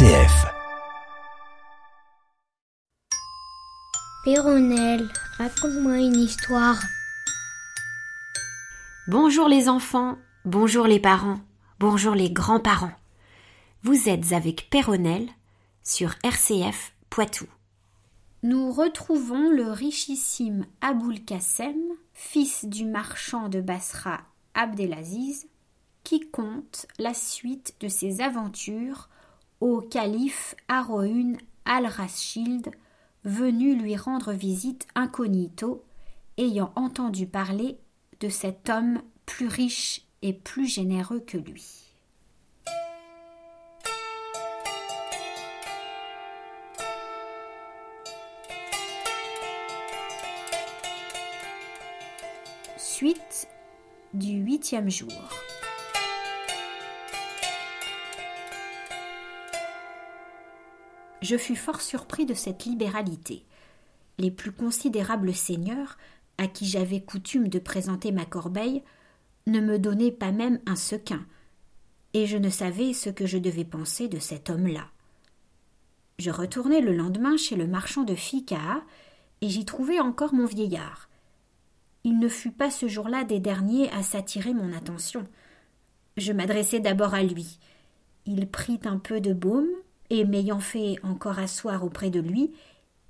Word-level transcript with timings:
RCF. 0.00 0.46
Péronnelle, 4.24 5.06
raconte-moi 5.36 5.98
une 5.98 6.16
histoire. 6.16 6.80
Bonjour 9.08 9.46
les 9.46 9.68
enfants, 9.68 10.16
bonjour 10.46 10.86
les 10.86 11.00
parents, 11.00 11.40
bonjour 11.80 12.14
les 12.14 12.30
grands-parents. 12.30 12.94
Vous 13.82 14.08
êtes 14.08 14.32
avec 14.32 14.70
Péronnelle 14.70 15.28
sur 15.82 16.14
RCF 16.24 16.94
Poitou. 17.10 17.44
Nous 18.42 18.72
retrouvons 18.72 19.50
le 19.50 19.70
richissime 19.70 20.64
Aboul 20.80 21.20
Kassem, 21.26 21.76
fils 22.14 22.64
du 22.64 22.86
marchand 22.86 23.50
de 23.50 23.60
Basra 23.60 24.22
Abdelaziz, 24.54 25.46
qui 26.04 26.20
compte 26.20 26.86
la 26.98 27.12
suite 27.12 27.74
de 27.80 27.88
ses 27.88 28.22
aventures 28.22 29.10
au 29.60 29.80
calife 29.80 30.54
Haroun 30.68 31.36
al-Rashid, 31.64 32.70
venu 33.24 33.76
lui 33.76 33.96
rendre 33.96 34.32
visite 34.32 34.86
incognito, 34.94 35.84
ayant 36.38 36.72
entendu 36.74 37.26
parler 37.26 37.78
de 38.20 38.28
cet 38.28 38.70
homme 38.70 39.02
plus 39.26 39.48
riche 39.48 40.02
et 40.22 40.32
plus 40.32 40.66
généreux 40.66 41.20
que 41.20 41.36
lui. 41.36 41.86
Suite 52.76 53.48
du 54.12 54.32
huitième 54.32 54.90
jour. 54.90 55.10
Je 61.30 61.36
fus 61.36 61.54
fort 61.54 61.80
surpris 61.80 62.26
de 62.26 62.34
cette 62.34 62.64
libéralité. 62.64 63.44
Les 64.18 64.32
plus 64.32 64.50
considérables 64.50 65.32
seigneurs, 65.32 65.96
à 66.38 66.48
qui 66.48 66.66
j'avais 66.66 67.02
coutume 67.02 67.46
de 67.46 67.60
présenter 67.60 68.10
ma 68.10 68.24
corbeille, 68.24 68.82
ne 69.46 69.60
me 69.60 69.78
donnaient 69.78 70.10
pas 70.10 70.32
même 70.32 70.58
un 70.66 70.74
sequin, 70.74 71.24
et 72.14 72.26
je 72.26 72.36
ne 72.36 72.50
savais 72.50 72.94
ce 72.94 73.10
que 73.10 73.26
je 73.26 73.38
devais 73.38 73.64
penser 73.64 74.08
de 74.08 74.18
cet 74.18 74.50
homme-là. 74.50 74.88
Je 76.18 76.32
retournai 76.32 76.80
le 76.80 76.96
lendemain 76.96 77.36
chez 77.36 77.54
le 77.54 77.68
marchand 77.68 78.02
de 78.02 78.16
Fika, 78.16 78.82
et 79.40 79.48
j'y 79.48 79.64
trouvai 79.64 80.00
encore 80.00 80.34
mon 80.34 80.46
vieillard. 80.46 81.08
Il 82.02 82.18
ne 82.18 82.28
fut 82.28 82.50
pas 82.50 82.72
ce 82.72 82.88
jour-là 82.88 83.22
des 83.22 83.38
derniers 83.38 83.88
à 83.92 84.02
s'attirer 84.02 84.52
mon 84.52 84.72
attention. 84.72 85.28
Je 86.16 86.32
m'adressai 86.32 86.80
d'abord 86.80 87.14
à 87.14 87.22
lui. 87.22 87.60
Il 88.26 88.50
prit 88.50 88.80
un 88.82 88.98
peu 88.98 89.20
de 89.20 89.32
baume, 89.32 89.68
et 90.10 90.24
m'ayant 90.24 90.60
fait 90.60 90.96
encore 91.02 91.38
asseoir 91.38 91.84
auprès 91.84 92.10
de 92.10 92.20
lui, 92.20 92.52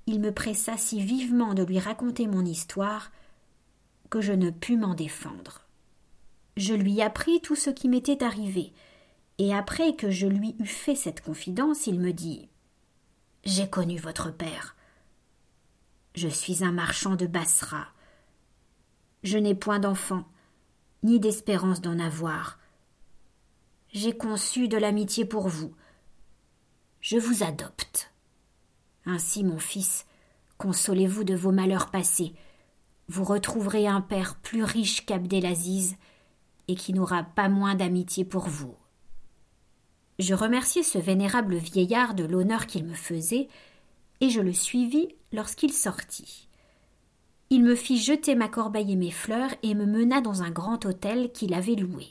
il 0.07 0.19
me 0.19 0.31
pressa 0.31 0.77
si 0.77 1.01
vivement 1.01 1.53
de 1.53 1.63
lui 1.63 1.79
raconter 1.79 2.27
mon 2.27 2.45
histoire 2.45 3.11
que 4.09 4.21
je 4.21 4.33
ne 4.33 4.49
pus 4.49 4.77
m'en 4.77 4.93
défendre. 4.93 5.61
Je 6.57 6.73
lui 6.73 7.01
appris 7.01 7.41
tout 7.41 7.55
ce 7.55 7.69
qui 7.69 7.89
m'était 7.89 8.23
arrivé, 8.23 8.73
et 9.37 9.53
après 9.53 9.95
que 9.95 10.11
je 10.11 10.27
lui 10.27 10.55
eus 10.59 10.65
fait 10.65 10.95
cette 10.95 11.21
confidence, 11.21 11.87
il 11.87 11.99
me 11.99 12.11
dit 12.11 12.49
J'ai 13.43 13.69
connu 13.69 13.97
votre 13.97 14.31
père. 14.31 14.75
Je 16.13 16.27
suis 16.27 16.63
un 16.63 16.73
marchand 16.73 17.15
de 17.15 17.25
Bassra. 17.25 17.87
Je 19.23 19.37
n'ai 19.37 19.55
point 19.55 19.79
d'enfant, 19.79 20.25
ni 21.03 21.19
d'espérance 21.19 21.79
d'en 21.79 21.99
avoir. 21.99 22.59
J'ai 23.93 24.15
conçu 24.15 24.67
de 24.67 24.77
l'amitié 24.77 25.25
pour 25.25 25.47
vous, 25.47 25.73
je 27.01 27.17
vous 27.17 27.43
adopte. 27.43 28.11
Ainsi, 29.05 29.43
mon 29.43 29.57
fils, 29.57 30.05
consolez-vous 30.57 31.23
de 31.23 31.35
vos 31.35 31.51
malheurs 31.51 31.89
passés. 31.89 32.33
Vous 33.07 33.23
retrouverez 33.23 33.87
un 33.87 34.01
père 34.01 34.35
plus 34.35 34.63
riche 34.63 35.05
qu'Abdelaziz 35.05 35.95
et 36.67 36.75
qui 36.75 36.93
n'aura 36.93 37.23
pas 37.23 37.49
moins 37.49 37.75
d'amitié 37.75 38.23
pour 38.23 38.47
vous. 38.47 38.75
Je 40.19 40.35
remerciai 40.35 40.83
ce 40.83 40.99
vénérable 40.99 41.55
vieillard 41.55 42.13
de 42.13 42.23
l'honneur 42.23 42.67
qu'il 42.67 42.85
me 42.85 42.93
faisait, 42.93 43.47
et 44.21 44.29
je 44.29 44.39
le 44.39 44.53
suivis 44.53 45.09
lorsqu'il 45.33 45.73
sortit. 45.73 46.47
Il 47.49 47.63
me 47.63 47.75
fit 47.75 47.97
jeter 47.97 48.35
ma 48.35 48.47
corbeille 48.47 48.93
et 48.93 48.95
mes 48.95 49.11
fleurs 49.11 49.49
et 49.63 49.73
me 49.73 49.85
mena 49.85 50.21
dans 50.21 50.43
un 50.43 50.51
grand 50.51 50.85
hôtel 50.85 51.31
qu'il 51.31 51.55
avait 51.55 51.75
loué. 51.75 52.07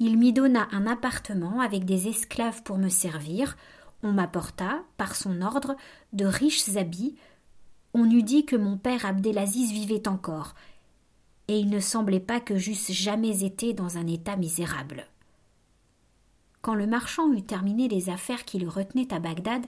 Il 0.00 0.16
m'y 0.16 0.32
donna 0.32 0.68
un 0.72 0.86
appartement 0.86 1.60
avec 1.60 1.84
des 1.84 2.08
esclaves 2.08 2.62
pour 2.62 2.78
me 2.78 2.88
servir, 2.88 3.56
on 4.02 4.12
m'apporta, 4.12 4.82
par 4.96 5.16
son 5.16 5.42
ordre, 5.42 5.76
de 6.12 6.24
riches 6.24 6.76
habits. 6.76 7.16
On 7.94 8.10
eût 8.10 8.22
dit 8.22 8.44
que 8.44 8.56
mon 8.56 8.76
père 8.76 9.06
Abdelaziz 9.06 9.72
vivait 9.72 10.08
encore, 10.08 10.54
et 11.48 11.58
il 11.58 11.70
ne 11.70 11.80
semblait 11.80 12.20
pas 12.20 12.40
que 12.40 12.56
j'eusse 12.56 12.92
jamais 12.92 13.44
été 13.44 13.72
dans 13.72 13.98
un 13.98 14.06
état 14.06 14.36
misérable. 14.36 15.06
Quand 16.60 16.74
le 16.74 16.86
marchand 16.86 17.32
eut 17.32 17.42
terminé 17.42 17.88
les 17.88 18.10
affaires 18.10 18.44
qui 18.44 18.58
le 18.58 18.68
retenaient 18.68 19.12
à 19.12 19.20
Bagdad, 19.20 19.64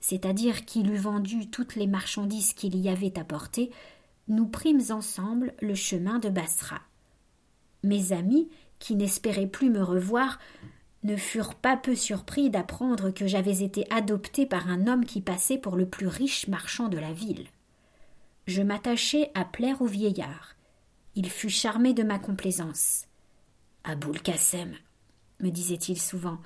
c'est-à-dire 0.00 0.64
qu'il 0.64 0.90
eut 0.90 0.98
vendu 0.98 1.48
toutes 1.48 1.76
les 1.76 1.86
marchandises 1.86 2.52
qu'il 2.52 2.76
y 2.76 2.88
avait 2.88 3.18
apportées, 3.18 3.70
nous 4.28 4.46
prîmes 4.46 4.82
ensemble 4.90 5.54
le 5.60 5.74
chemin 5.74 6.18
de 6.18 6.28
Bassra. 6.28 6.80
Mes 7.82 8.12
amis, 8.12 8.48
qui 8.78 8.94
n'espéraient 8.94 9.46
plus 9.46 9.70
me 9.70 9.82
revoir, 9.82 10.38
ne 11.04 11.16
furent 11.16 11.54
pas 11.54 11.76
peu 11.76 11.94
surpris 11.94 12.50
d'apprendre 12.50 13.10
que 13.10 13.26
j'avais 13.26 13.62
été 13.62 13.86
adopté 13.90 14.46
par 14.46 14.68
un 14.68 14.86
homme 14.86 15.04
qui 15.04 15.20
passait 15.20 15.58
pour 15.58 15.76
le 15.76 15.86
plus 15.86 16.06
riche 16.06 16.48
marchand 16.48 16.88
de 16.88 16.98
la 16.98 17.12
ville. 17.12 17.46
Je 18.46 18.62
m'attachai 18.62 19.30
à 19.34 19.44
plaire 19.44 19.80
au 19.82 19.86
vieillard. 19.86 20.56
Il 21.14 21.30
fut 21.30 21.50
charmé 21.50 21.94
de 21.94 22.02
ma 22.02 22.18
complaisance. 22.18 23.06
Aboul 23.84 24.20
Kassem, 24.20 24.74
me 25.40 25.50
disait-il 25.50 26.00
souvent, 26.00 26.38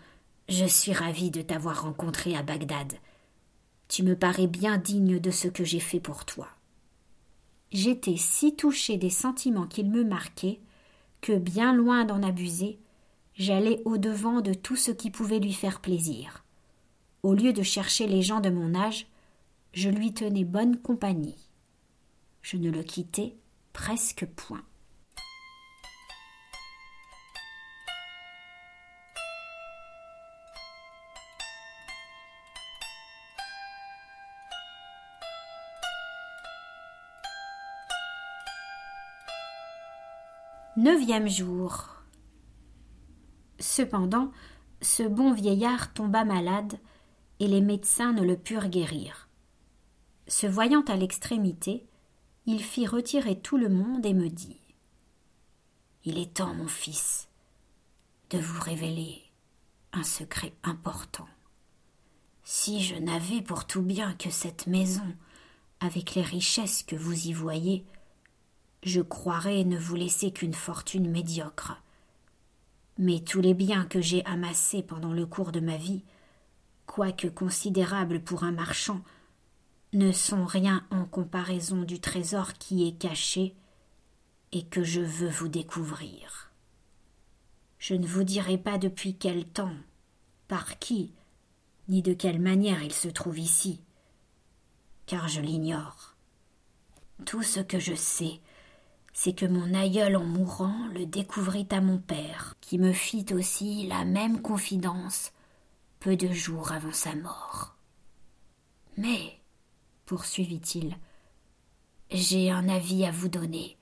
je 0.48 0.64
suis 0.64 0.92
ravi 0.92 1.30
de 1.30 1.42
t'avoir 1.42 1.82
rencontré 1.82 2.36
à 2.36 2.42
Bagdad. 2.42 2.94
Tu 3.86 4.02
me 4.02 4.16
parais 4.16 4.46
bien 4.46 4.76
digne 4.76 5.20
de 5.20 5.30
ce 5.30 5.48
que 5.48 5.64
j'ai 5.64 5.80
fait 5.80 6.00
pour 6.00 6.24
toi. 6.24 6.48
J'étais 7.70 8.16
si 8.16 8.56
touché 8.56 8.96
des 8.96 9.10
sentiments 9.10 9.66
qu'il 9.66 9.90
me 9.90 10.04
marquait 10.04 10.60
que, 11.20 11.36
bien 11.36 11.74
loin 11.74 12.04
d'en 12.04 12.22
abuser, 12.22 12.78
j'allais 13.38 13.80
au-devant 13.84 14.40
de 14.40 14.52
tout 14.52 14.76
ce 14.76 14.90
qui 14.90 15.10
pouvait 15.10 15.38
lui 15.38 15.52
faire 15.52 15.80
plaisir. 15.80 16.44
Au 17.22 17.34
lieu 17.34 17.52
de 17.52 17.62
chercher 17.62 18.06
les 18.06 18.22
gens 18.22 18.40
de 18.40 18.50
mon 18.50 18.74
âge, 18.74 19.06
je 19.72 19.88
lui 19.88 20.12
tenais 20.12 20.44
bonne 20.44 20.76
compagnie. 20.76 21.36
Je 22.42 22.56
ne 22.56 22.70
le 22.70 22.82
quittais 22.82 23.36
presque 23.72 24.26
point. 24.26 24.62
Neuvième 40.76 41.28
jour. 41.28 41.97
Cependant, 43.58 44.30
ce 44.82 45.02
bon 45.02 45.32
vieillard 45.32 45.92
tomba 45.92 46.24
malade, 46.24 46.78
et 47.40 47.46
les 47.46 47.60
médecins 47.60 48.12
ne 48.12 48.22
le 48.22 48.36
purent 48.36 48.68
guérir. 48.68 49.28
Se 50.26 50.46
voyant 50.46 50.82
à 50.82 50.96
l'extrémité, 50.96 51.86
il 52.46 52.62
fit 52.62 52.86
retirer 52.86 53.38
tout 53.38 53.56
le 53.56 53.68
monde 53.68 54.04
et 54.04 54.14
me 54.14 54.28
dit 54.28 54.60
Il 56.04 56.18
est 56.18 56.34
temps, 56.34 56.54
mon 56.54 56.68
fils, 56.68 57.28
de 58.30 58.38
vous 58.38 58.60
révéler 58.60 59.22
un 59.92 60.02
secret 60.02 60.52
important. 60.62 61.28
Si 62.44 62.82
je 62.82 62.94
n'avais 62.96 63.42
pour 63.42 63.66
tout 63.66 63.82
bien 63.82 64.14
que 64.14 64.30
cette 64.30 64.66
maison, 64.66 65.14
avec 65.80 66.14
les 66.14 66.22
richesses 66.22 66.82
que 66.82 66.96
vous 66.96 67.28
y 67.28 67.32
voyez, 67.32 67.84
je 68.82 69.00
croirais 69.00 69.64
ne 69.64 69.78
vous 69.78 69.96
laisser 69.96 70.30
qu'une 70.32 70.54
fortune 70.54 71.10
médiocre 71.10 71.82
mais 72.98 73.20
tous 73.20 73.40
les 73.40 73.54
biens 73.54 73.86
que 73.86 74.00
j'ai 74.00 74.24
amassés 74.24 74.82
pendant 74.82 75.12
le 75.12 75.24
cours 75.24 75.52
de 75.52 75.60
ma 75.60 75.76
vie, 75.76 76.02
quoique 76.86 77.28
considérables 77.28 78.20
pour 78.20 78.42
un 78.42 78.52
marchand, 78.52 79.02
ne 79.92 80.12
sont 80.12 80.44
rien 80.44 80.84
en 80.90 81.04
comparaison 81.04 81.82
du 81.82 82.00
trésor 82.00 82.54
qui 82.54 82.86
est 82.86 82.98
caché 82.98 83.54
et 84.52 84.64
que 84.64 84.82
je 84.82 85.00
veux 85.00 85.28
vous 85.28 85.48
découvrir. 85.48 86.50
Je 87.78 87.94
ne 87.94 88.06
vous 88.06 88.24
dirai 88.24 88.58
pas 88.58 88.78
depuis 88.78 89.14
quel 89.14 89.44
temps, 89.46 89.76
par 90.48 90.78
qui, 90.78 91.12
ni 91.88 92.02
de 92.02 92.12
quelle 92.12 92.40
manière 92.40 92.82
il 92.82 92.92
se 92.92 93.08
trouve 93.08 93.38
ici, 93.38 93.80
car 95.06 95.28
je 95.28 95.40
l'ignore. 95.40 96.16
Tout 97.24 97.42
ce 97.42 97.60
que 97.60 97.78
je 97.78 97.94
sais, 97.94 98.40
c'est 99.20 99.32
que 99.32 99.46
mon 99.46 99.74
aïeul 99.74 100.14
en 100.14 100.22
mourant 100.22 100.86
le 100.94 101.04
découvrit 101.04 101.66
à 101.72 101.80
mon 101.80 101.98
père, 101.98 102.54
qui 102.60 102.78
me 102.78 102.92
fit 102.92 103.26
aussi 103.32 103.84
la 103.88 104.04
même 104.04 104.40
confidence 104.40 105.32
peu 105.98 106.14
de 106.14 106.28
jours 106.28 106.70
avant 106.70 106.92
sa 106.92 107.16
mort. 107.16 107.74
Mais, 108.96 109.40
poursuivit-il, 110.06 110.96
j'ai 112.12 112.52
un 112.52 112.68
avis 112.68 113.04
à 113.04 113.10
vous 113.10 113.28
donner, 113.28 113.76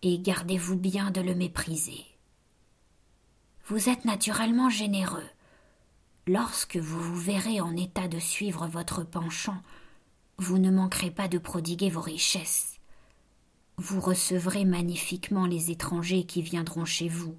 et 0.00 0.18
gardez-vous 0.18 0.76
bien 0.76 1.10
de 1.10 1.20
le 1.20 1.34
mépriser. 1.34 2.06
Vous 3.66 3.90
êtes 3.90 4.06
naturellement 4.06 4.70
généreux. 4.70 5.28
Lorsque 6.26 6.78
vous 6.78 7.00
vous 7.00 7.20
verrez 7.20 7.60
en 7.60 7.76
état 7.76 8.08
de 8.08 8.18
suivre 8.18 8.66
votre 8.66 9.04
penchant, 9.04 9.60
vous 10.38 10.56
ne 10.56 10.70
manquerez 10.70 11.10
pas 11.10 11.28
de 11.28 11.36
prodiguer 11.36 11.90
vos 11.90 12.00
richesses. 12.00 12.73
Vous 13.76 14.00
recevrez 14.00 14.64
magnifiquement 14.64 15.46
les 15.46 15.70
étrangers 15.72 16.24
qui 16.24 16.42
viendront 16.42 16.84
chez 16.84 17.08
vous. 17.08 17.36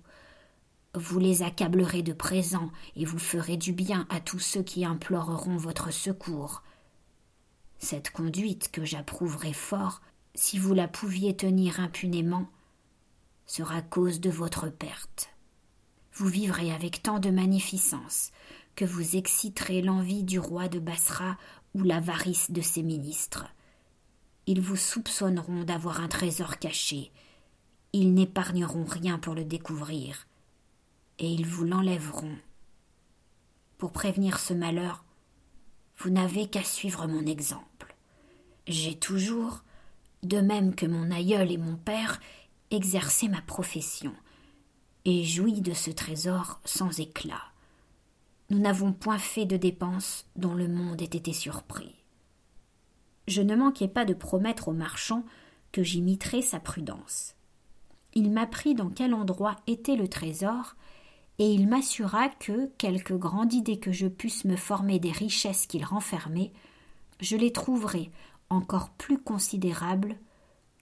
Vous 0.93 1.17
les 1.17 1.43
accablerez 1.43 2.03
de 2.03 2.13
présents 2.13 2.71
et 2.95 3.05
vous 3.05 3.19
ferez 3.19 3.55
du 3.55 3.71
bien 3.71 4.05
à 4.09 4.19
tous 4.19 4.39
ceux 4.39 4.63
qui 4.63 4.83
imploreront 4.83 5.57
votre 5.57 5.91
secours. 5.91 6.61
Cette 7.79 8.09
conduite 8.09 8.69
que 8.71 8.83
j'approuverai 8.83 9.53
fort, 9.53 10.01
si 10.33 10.59
vous 10.59 10.73
la 10.73 10.89
pouviez 10.89 11.35
tenir 11.35 11.79
impunément, 11.79 12.49
sera 13.45 13.81
cause 13.81 14.19
de 14.19 14.29
votre 14.29 14.69
perte. 14.69 15.29
Vous 16.13 16.27
vivrez 16.27 16.71
avec 16.71 17.01
tant 17.01 17.19
de 17.19 17.29
magnificence 17.29 18.31
que 18.75 18.85
vous 18.85 19.15
exciterez 19.15 19.81
l'envie 19.81 20.23
du 20.23 20.39
roi 20.39 20.67
de 20.67 20.79
Bassra 20.79 21.37
ou 21.73 21.83
l'avarice 21.83 22.51
de 22.51 22.61
ses 22.61 22.83
ministres. 22.83 23.45
Ils 24.47 24.61
vous 24.61 24.75
soupçonneront 24.75 25.63
d'avoir 25.63 26.01
un 26.01 26.07
trésor 26.07 26.59
caché. 26.59 27.11
Ils 27.93 28.13
n'épargneront 28.13 28.85
rien 28.85 29.17
pour 29.17 29.33
le 29.33 29.43
découvrir. 29.43 30.27
Et 31.17 31.31
ils 31.31 31.45
vous 31.45 31.63
l'enlèveront. 31.63 32.37
Pour 33.77 33.91
prévenir 33.91 34.39
ce 34.39 34.53
malheur, 34.53 35.03
vous 35.97 36.09
n'avez 36.09 36.47
qu'à 36.47 36.63
suivre 36.63 37.07
mon 37.07 37.25
exemple. 37.25 37.95
J'ai 38.67 38.95
toujours, 38.97 39.63
de 40.23 40.39
même 40.39 40.75
que 40.75 40.85
mon 40.85 41.11
aïeul 41.11 41.51
et 41.51 41.57
mon 41.57 41.75
père, 41.75 42.19
exercé 42.71 43.27
ma 43.27 43.41
profession, 43.41 44.13
et 45.05 45.23
joui 45.23 45.61
de 45.61 45.73
ce 45.73 45.91
trésor 45.91 46.59
sans 46.65 46.99
éclat. 46.99 47.51
Nous 48.49 48.59
n'avons 48.59 48.93
point 48.93 49.19
fait 49.19 49.45
de 49.45 49.57
dépenses 49.57 50.25
dont 50.35 50.53
le 50.53 50.67
monde 50.67 51.01
ait 51.01 51.05
été 51.05 51.33
surpris. 51.33 51.95
Je 53.27 53.41
ne 53.41 53.55
manquai 53.55 53.87
pas 53.87 54.05
de 54.05 54.13
promettre 54.13 54.67
au 54.67 54.73
marchand 54.73 55.23
que 55.71 55.83
j'imiterais 55.83 56.41
sa 56.41 56.59
prudence. 56.59 57.35
Il 58.13 58.31
m'apprit 58.31 58.75
dans 58.75 58.89
quel 58.89 59.13
endroit 59.13 59.57
était 59.67 59.95
le 59.95 60.07
trésor, 60.07 60.75
et 61.37 61.51
il 61.51 61.67
m'assura 61.67 62.29
que, 62.29 62.67
quelque 62.77 63.13
grande 63.13 63.53
idée 63.53 63.77
que 63.77 63.91
je 63.91 64.07
pusse 64.07 64.45
me 64.45 64.55
former 64.55 64.99
des 64.99 65.11
richesses 65.11 65.67
qu'il 65.67 65.83
renfermait, 65.83 66.53
je 67.19 67.35
les 67.35 67.51
trouverais 67.51 68.09
encore 68.49 68.89
plus 68.91 69.17
considérables 69.17 70.15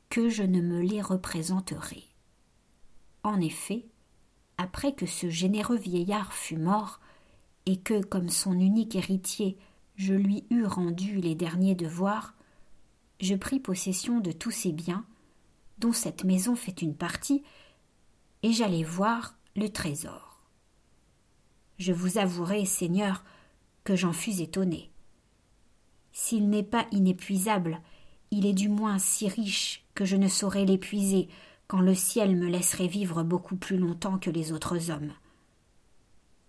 que 0.10 0.30
je 0.30 0.44
ne 0.44 0.62
me 0.62 0.82
les 0.82 1.02
représenterai. 1.02 2.04
En 3.24 3.42
effet, 3.42 3.86
après 4.58 4.94
que 4.94 5.08
ce 5.08 5.30
généreux 5.30 5.78
vieillard 5.78 6.34
fut 6.34 6.58
mort, 6.58 7.00
et 7.66 7.78
que, 7.78 8.04
comme 8.04 8.30
son 8.30 8.54
unique 8.54 8.96
héritier, 8.96 9.58
je 9.96 10.14
lui 10.14 10.46
eus 10.50 10.66
rendu 10.66 11.20
les 11.20 11.36
derniers 11.36 11.76
devoirs, 11.76 12.34
je 13.20 13.36
pris 13.36 13.60
possession 13.60 14.20
de 14.20 14.32
tous 14.32 14.52
ses 14.52 14.72
biens, 14.72 15.06
dont 15.78 15.94
cette 15.94 16.24
maison 16.24 16.56
fait 16.56 16.82
une 16.82 16.96
partie, 16.96 17.44
et 18.42 18.52
j'allai 18.52 18.84
voir 18.84 19.36
le 19.56 19.70
trésor. 19.70 20.42
Je 21.78 21.94
vous 21.94 22.18
avouerai, 22.18 22.66
Seigneur, 22.66 23.24
que 23.84 23.96
j'en 23.96 24.14
fus 24.14 24.42
étonné. 24.42 24.90
S'il 26.12 26.50
n'est 26.50 26.64
pas 26.64 26.86
inépuisable, 26.92 27.82
il 28.32 28.46
est 28.46 28.54
du 28.54 28.70
moins 28.70 29.00
si 29.00 29.28
riche 29.28 29.84
que 29.96 30.06
je 30.06 30.16
ne 30.16 30.28
saurais 30.28 30.66
l'épuiser 30.66 31.30
quand 31.68 31.82
le 31.82 31.96
ciel 31.96 32.36
me 32.36 32.48
laisserait 32.48 32.88
vivre 32.88 33.24
beaucoup 33.24 33.56
plus 33.56 33.78
longtemps 33.78 34.20
que 34.20 34.30
les 34.30 34.52
autres 34.52 34.92
hommes. 34.92 35.14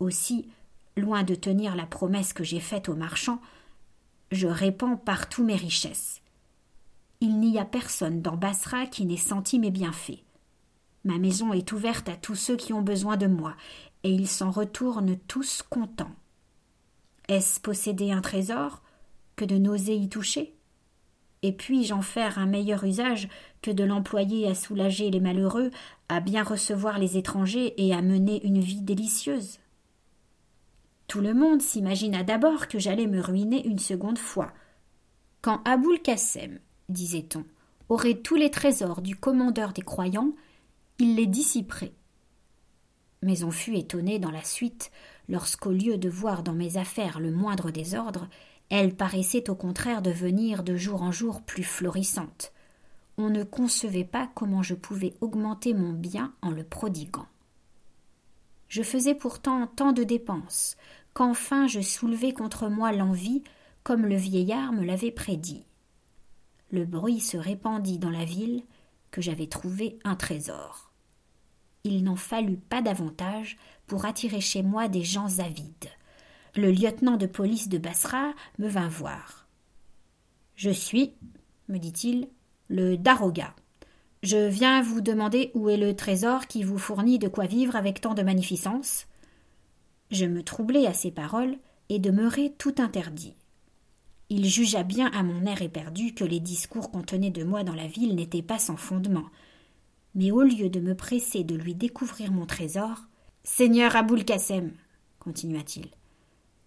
Aussi, 0.01 0.49
loin 0.97 1.23
de 1.23 1.35
tenir 1.35 1.77
la 1.77 1.87
promesse 1.87 2.33
que 2.33 2.45
j'ai 2.45 2.61
faite 2.61 2.89
aux 2.89 2.95
marchands, 2.95 3.41
je 4.33 4.49
répands 4.49 4.97
partout 4.97 5.45
mes 5.45 5.57
richesses. 5.57 6.21
Il 7.21 7.39
n'y 7.41 7.59
a 7.59 7.65
personne 7.65 8.23
dans 8.23 8.37
Bassra 8.37 8.87
qui 8.87 9.07
n'ait 9.07 9.17
senti 9.17 9.59
mes 9.59 9.71
bienfaits. 9.71 10.23
Ma 11.05 11.19
maison 11.19 11.53
est 11.53 11.73
ouverte 11.73 12.09
à 12.09 12.17
tous 12.17 12.35
ceux 12.35 12.57
qui 12.57 12.73
ont 12.73 12.83
besoin 12.83 13.17
de 13.17 13.27
moi, 13.27 13.55
et 14.03 14.11
ils 14.11 14.29
s'en 14.29 14.51
retournent 14.51 15.19
tous 15.29 15.63
contents. 15.63 16.15
Est-ce 17.29 17.61
posséder 17.61 18.11
un 18.13 18.21
trésor 18.21 18.83
que 19.37 19.45
de 19.45 19.57
n'oser 19.57 19.97
y 19.97 20.09
toucher? 20.09 20.55
Et 21.43 21.53
puis-je 21.53 21.93
en 21.93 22.03
faire 22.03 22.39
un 22.39 22.47
meilleur 22.47 22.85
usage 22.85 23.29
que 23.61 23.71
de 23.71 23.85
l'employer 23.85 24.49
à 24.49 24.55
soulager 24.55 25.11
les 25.11 25.21
malheureux, 25.21 25.71
à 26.09 26.21
bien 26.21 26.43
recevoir 26.43 26.99
les 26.99 27.19
étrangers 27.19 27.75
et 27.77 27.95
à 27.95 28.01
mener 28.01 28.45
une 28.47 28.61
vie 28.61 28.81
délicieuse? 28.81 29.59
Tout 31.15 31.21
le 31.21 31.33
monde 31.33 31.63
s'imagina 31.63 32.25
d'abord 32.25 32.67
que 32.67 32.81
j'allais 32.81 33.07
me 33.07 33.21
ruiner 33.21 33.65
une 33.69 33.79
seconde 33.79 34.19
fois. 34.19 34.53
Quand 35.43 35.63
Aboul 35.65 36.03
Kassem, 36.03 36.59
disait-on, 36.89 37.45
aurait 37.89 38.17
tous 38.17 38.35
les 38.35 38.51
trésors 38.51 39.01
du 39.01 39.15
commandeur 39.15 39.73
des 39.73 39.83
croyants, 39.83 40.33
il 40.99 41.15
les 41.15 41.27
dissiperait. 41.27 41.93
Mais 43.23 43.45
on 43.45 43.53
fut 43.53 43.77
étonné 43.77 44.19
dans 44.19 44.33
la 44.33 44.43
suite, 44.43 44.91
lorsqu'au 45.29 45.71
lieu 45.71 45.99
de 45.99 46.09
voir 46.09 46.43
dans 46.43 46.53
mes 46.53 46.79
affaires 46.79 47.21
le 47.21 47.31
moindre 47.31 47.71
désordre, 47.71 48.29
elles 48.69 48.97
paraissaient 48.97 49.49
au 49.49 49.55
contraire 49.55 50.03
devenir 50.03 50.65
de 50.65 50.75
jour 50.75 51.01
en 51.03 51.13
jour 51.13 51.43
plus 51.43 51.63
florissantes. 51.63 52.53
On 53.19 53.31
ne 53.31 53.45
concevait 53.45 54.03
pas 54.03 54.29
comment 54.35 54.65
je 54.65 54.75
pouvais 54.75 55.15
augmenter 55.21 55.75
mon 55.75 55.93
bien 55.93 56.35
en 56.43 56.51
le 56.51 56.65
prodiguant. 56.65 57.29
Je 58.67 58.83
faisais 58.83 59.15
pourtant 59.15 59.69
tant 59.69 59.93
de 59.93 60.03
dépenses 60.03 60.77
qu'enfin 61.15 61.67
je 61.67 61.81
soulevai 61.81 62.35
contre 62.35 62.69
moi 62.69 62.93
l'envie, 62.93 63.43
comme 63.83 64.07
le 64.07 64.17
vieillard 64.17 64.73
me 64.73 64.85
l'avait 64.85 65.11
prédit. 65.11 65.65
Le 66.71 66.85
bruit 66.85 67.21
se 67.21 67.37
répandit 67.37 67.99
dans 67.99 68.11
la 68.11 68.25
ville 68.25 68.63
que 69.11 69.23
j'avais 69.23 69.47
trouvé 69.47 69.99
un 70.05 70.17
trésor. 70.17 70.91
Il 71.85 72.03
n'en 72.03 72.17
fallut 72.17 72.57
pas 72.57 72.83
davantage 72.83 73.57
pour 73.87 74.07
attirer 74.07 74.41
chez 74.41 74.63
moi 74.63 74.89
des 74.89 75.05
gens 75.05 75.39
avides. 75.39 75.91
Le 76.57 76.71
lieutenant 76.71 77.17
de 77.17 77.27
police 77.27 77.69
de 77.69 77.79
Bassra 77.79 78.33
me 78.59 78.69
vint 78.69 78.89
voir. 78.89 79.47
Je 80.57 80.71
suis, 80.71 81.13
me 81.69 81.79
dit-il, 81.79 82.29
le 82.69 82.97
Daroga. 82.97 83.55
Je 84.23 84.49
viens 84.49 84.81
vous 84.81 85.01
demander 85.01 85.51
où 85.55 85.69
est 85.69 85.77
le 85.77 85.95
trésor 85.95 86.47
qui 86.47 86.63
vous 86.63 86.79
fournit 86.79 87.19
de 87.19 87.29
quoi 87.29 87.47
vivre 87.47 87.77
avec 87.77 88.01
tant 88.01 88.15
de 88.15 88.23
magnificence. 88.23 89.07
Je 90.15 90.27
me 90.27 90.45
troublai 90.45 90.87
à 90.87 90.95
ces 90.95 91.11
paroles 91.11 91.57
et 91.89 91.99
demeurai 91.99 92.55
tout 92.57 92.77
interdit. 92.79 93.35
Il 94.31 94.47
jugea 94.47 94.85
bien 94.85 95.11
à 95.11 95.25
mon 95.25 95.45
air 95.45 95.61
éperdu 95.61 96.15
que 96.15 96.23
les 96.23 96.39
discours 96.39 96.93
qu'on 96.93 97.03
tenait 97.03 97.33
de 97.33 97.43
moi 97.43 97.65
dans 97.65 97.75
la 97.75 97.89
ville 97.89 98.15
n'étaient 98.15 98.41
pas 98.41 98.61
sans 98.61 98.77
fondement. 98.77 99.25
Mais 100.15 100.31
au 100.31 100.43
lieu 100.43 100.69
de 100.69 100.79
me 100.79 100.95
presser 100.95 101.43
de 101.43 101.57
lui 101.57 101.75
découvrir 101.75 102.31
mon 102.31 102.47
trésor, 102.47 103.09
Seigneur 103.43 103.97
Aboul 103.97 104.25
Kassem, 104.25 104.71
continua-t-il, 105.19 105.89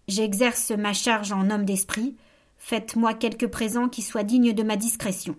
j'exerce 0.08 0.70
ma 0.72 0.92
charge 0.92 1.32
en 1.32 1.48
homme 1.48 1.64
d'esprit, 1.64 2.16
faites-moi 2.58 3.14
quelques 3.14 3.48
présents 3.48 3.88
qui 3.88 4.02
soient 4.02 4.24
dignes 4.24 4.52
de 4.52 4.62
ma 4.62 4.76
discrétion. 4.76 5.36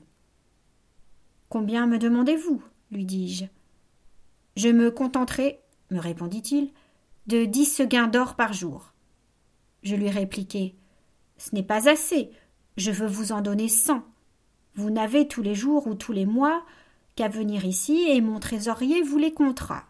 Combien 1.47 1.85
me 1.85 1.99
demandez-vous? 1.99 2.63
lui 2.89 3.05
dis-je. 3.05 3.45
Je 4.57 4.69
me 4.69 4.89
contenterai, 4.89 5.59
me 5.91 5.99
répondit-il, 5.99 6.71
de 7.27 7.45
dix 7.45 7.81
gains 7.81 8.07
d'or 8.07 8.35
par 8.35 8.53
jour. 8.53 8.93
Je 9.83 9.95
lui 9.95 10.09
répliquai. 10.09 10.75
Ce 11.37 11.53
n'est 11.53 11.63
pas 11.63 11.89
assez. 11.89 12.31
Je 12.77 12.91
veux 12.91 13.07
vous 13.07 13.31
en 13.31 13.41
donner 13.41 13.67
cent. 13.67 14.03
Vous 14.75 14.89
n'avez 14.89 15.27
tous 15.27 15.41
les 15.41 15.55
jours 15.55 15.87
ou 15.87 15.95
tous 15.95 16.11
les 16.11 16.25
mois 16.25 16.65
qu'à 17.15 17.27
venir 17.27 17.65
ici 17.65 18.05
et 18.09 18.21
mon 18.21 18.39
trésorier 18.39 19.01
vous 19.01 19.17
les 19.17 19.33
comptera. 19.33 19.83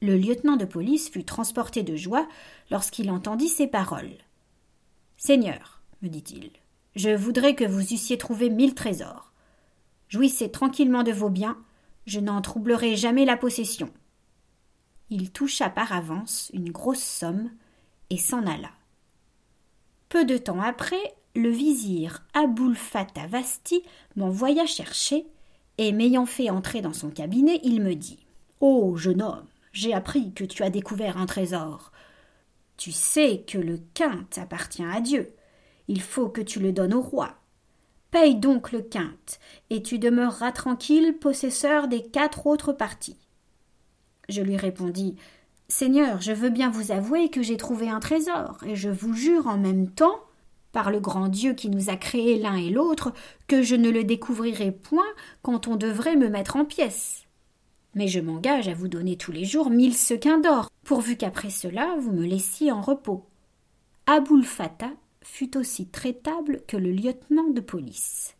Le 0.00 0.16
lieutenant 0.16 0.56
de 0.56 0.64
police 0.64 1.10
fut 1.10 1.24
transporté 1.24 1.82
de 1.82 1.96
joie 1.96 2.28
lorsqu'il 2.70 3.10
entendit 3.10 3.48
ces 3.48 3.66
paroles. 3.66 4.18
Seigneur, 5.16 5.82
me 6.02 6.08
dit-il, 6.08 6.50
je 6.94 7.10
voudrais 7.10 7.56
que 7.56 7.64
vous 7.64 7.92
eussiez 7.92 8.16
trouvé 8.18 8.50
mille 8.50 8.74
trésors. 8.74 9.32
Jouissez 10.08 10.50
tranquillement 10.50 11.02
de 11.02 11.10
vos 11.10 11.30
biens, 11.30 11.58
je 12.06 12.20
n'en 12.20 12.40
troublerai 12.40 12.94
jamais 12.94 13.24
la 13.24 13.36
possession. 13.36 13.90
Il 15.10 15.30
toucha 15.30 15.70
par 15.70 15.92
avance 15.92 16.50
une 16.52 16.70
grosse 16.70 17.02
somme 17.02 17.50
et 18.10 18.18
s'en 18.18 18.46
alla. 18.46 18.70
Peu 20.08 20.24
de 20.24 20.36
temps 20.36 20.60
après, 20.60 21.14
le 21.34 21.50
vizir 21.50 22.24
Aboul 22.34 22.74
Fatah 22.74 23.26
Vasti 23.26 23.82
m'envoya 24.16 24.66
chercher, 24.66 25.26
et 25.78 25.92
m'ayant 25.92 26.26
fait 26.26 26.50
entrer 26.50 26.80
dans 26.80 26.92
son 26.92 27.10
cabinet, 27.10 27.60
il 27.62 27.80
me 27.82 27.94
dit 27.94 28.18
oh, 28.60 28.96
jeune 28.96 29.22
homme, 29.22 29.46
j'ai 29.72 29.94
appris 29.94 30.32
que 30.32 30.44
tu 30.44 30.62
as 30.62 30.70
découvert 30.70 31.18
un 31.18 31.26
trésor. 31.26 31.92
Tu 32.76 32.92
sais 32.92 33.44
que 33.46 33.58
le 33.58 33.80
quinte 33.94 34.38
appartient 34.38 34.84
à 34.84 35.00
Dieu. 35.00 35.34
Il 35.88 36.00
faut 36.00 36.28
que 36.28 36.40
tu 36.40 36.60
le 36.60 36.72
donnes 36.72 36.94
au 36.94 37.00
roi. 37.00 37.34
Paye 38.10 38.36
donc 38.36 38.72
le 38.72 38.82
quinte, 38.82 39.38
et 39.70 39.82
tu 39.82 39.98
demeureras 39.98 40.52
tranquille, 40.52 41.18
possesseur 41.18 41.88
des 41.88 42.02
quatre 42.02 42.46
autres 42.46 42.72
parties. 42.72 43.18
Je 44.28 44.42
lui 44.42 44.56
répondis 44.58 45.16
Seigneur, 45.68 46.20
je 46.20 46.32
veux 46.32 46.50
bien 46.50 46.70
vous 46.70 46.92
avouer 46.92 47.30
que 47.30 47.42
j'ai 47.42 47.56
trouvé 47.56 47.88
un 47.88 48.00
trésor, 48.00 48.58
et 48.66 48.76
je 48.76 48.90
vous 48.90 49.14
jure 49.14 49.46
en 49.46 49.56
même 49.56 49.90
temps, 49.90 50.20
par 50.72 50.90
le 50.90 51.00
grand 51.00 51.28
Dieu 51.28 51.54
qui 51.54 51.70
nous 51.70 51.88
a 51.88 51.96
créés 51.96 52.38
l'un 52.38 52.56
et 52.56 52.68
l'autre, 52.68 53.12
que 53.46 53.62
je 53.62 53.74
ne 53.74 53.90
le 53.90 54.04
découvrirai 54.04 54.70
point 54.70 55.06
quand 55.42 55.66
on 55.66 55.76
devrait 55.76 56.16
me 56.16 56.28
mettre 56.28 56.56
en 56.56 56.66
pièces. 56.66 57.24
Mais 57.94 58.08
je 58.08 58.20
m'engage 58.20 58.68
à 58.68 58.74
vous 58.74 58.88
donner 58.88 59.16
tous 59.16 59.32
les 59.32 59.44
jours 59.44 59.70
mille 59.70 59.96
sequins 59.96 60.38
d'or, 60.38 60.70
pourvu 60.84 61.16
qu'après 61.16 61.50
cela 61.50 61.96
vous 61.98 62.12
me 62.12 62.26
laissiez 62.26 62.70
en 62.70 62.82
repos. 62.82 63.24
Aboul 64.06 64.44
Fatah 64.44 64.92
fut 65.22 65.56
aussi 65.56 65.86
traitable 65.86 66.62
que 66.66 66.76
le 66.76 66.92
lieutenant 66.92 67.48
de 67.48 67.60
police. 67.60 68.34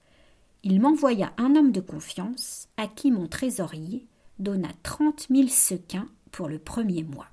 Il 0.64 0.80
m'envoya 0.80 1.32
un 1.38 1.56
homme 1.56 1.72
de 1.72 1.80
confiance 1.80 2.68
à 2.76 2.86
qui 2.86 3.10
mon 3.10 3.26
trésorier 3.26 4.06
donna 4.38 4.68
trente 4.82 5.30
mille 5.30 5.50
sequins 5.50 6.08
pour 6.30 6.48
le 6.48 6.58
premier 6.58 7.02
mois. 7.02 7.28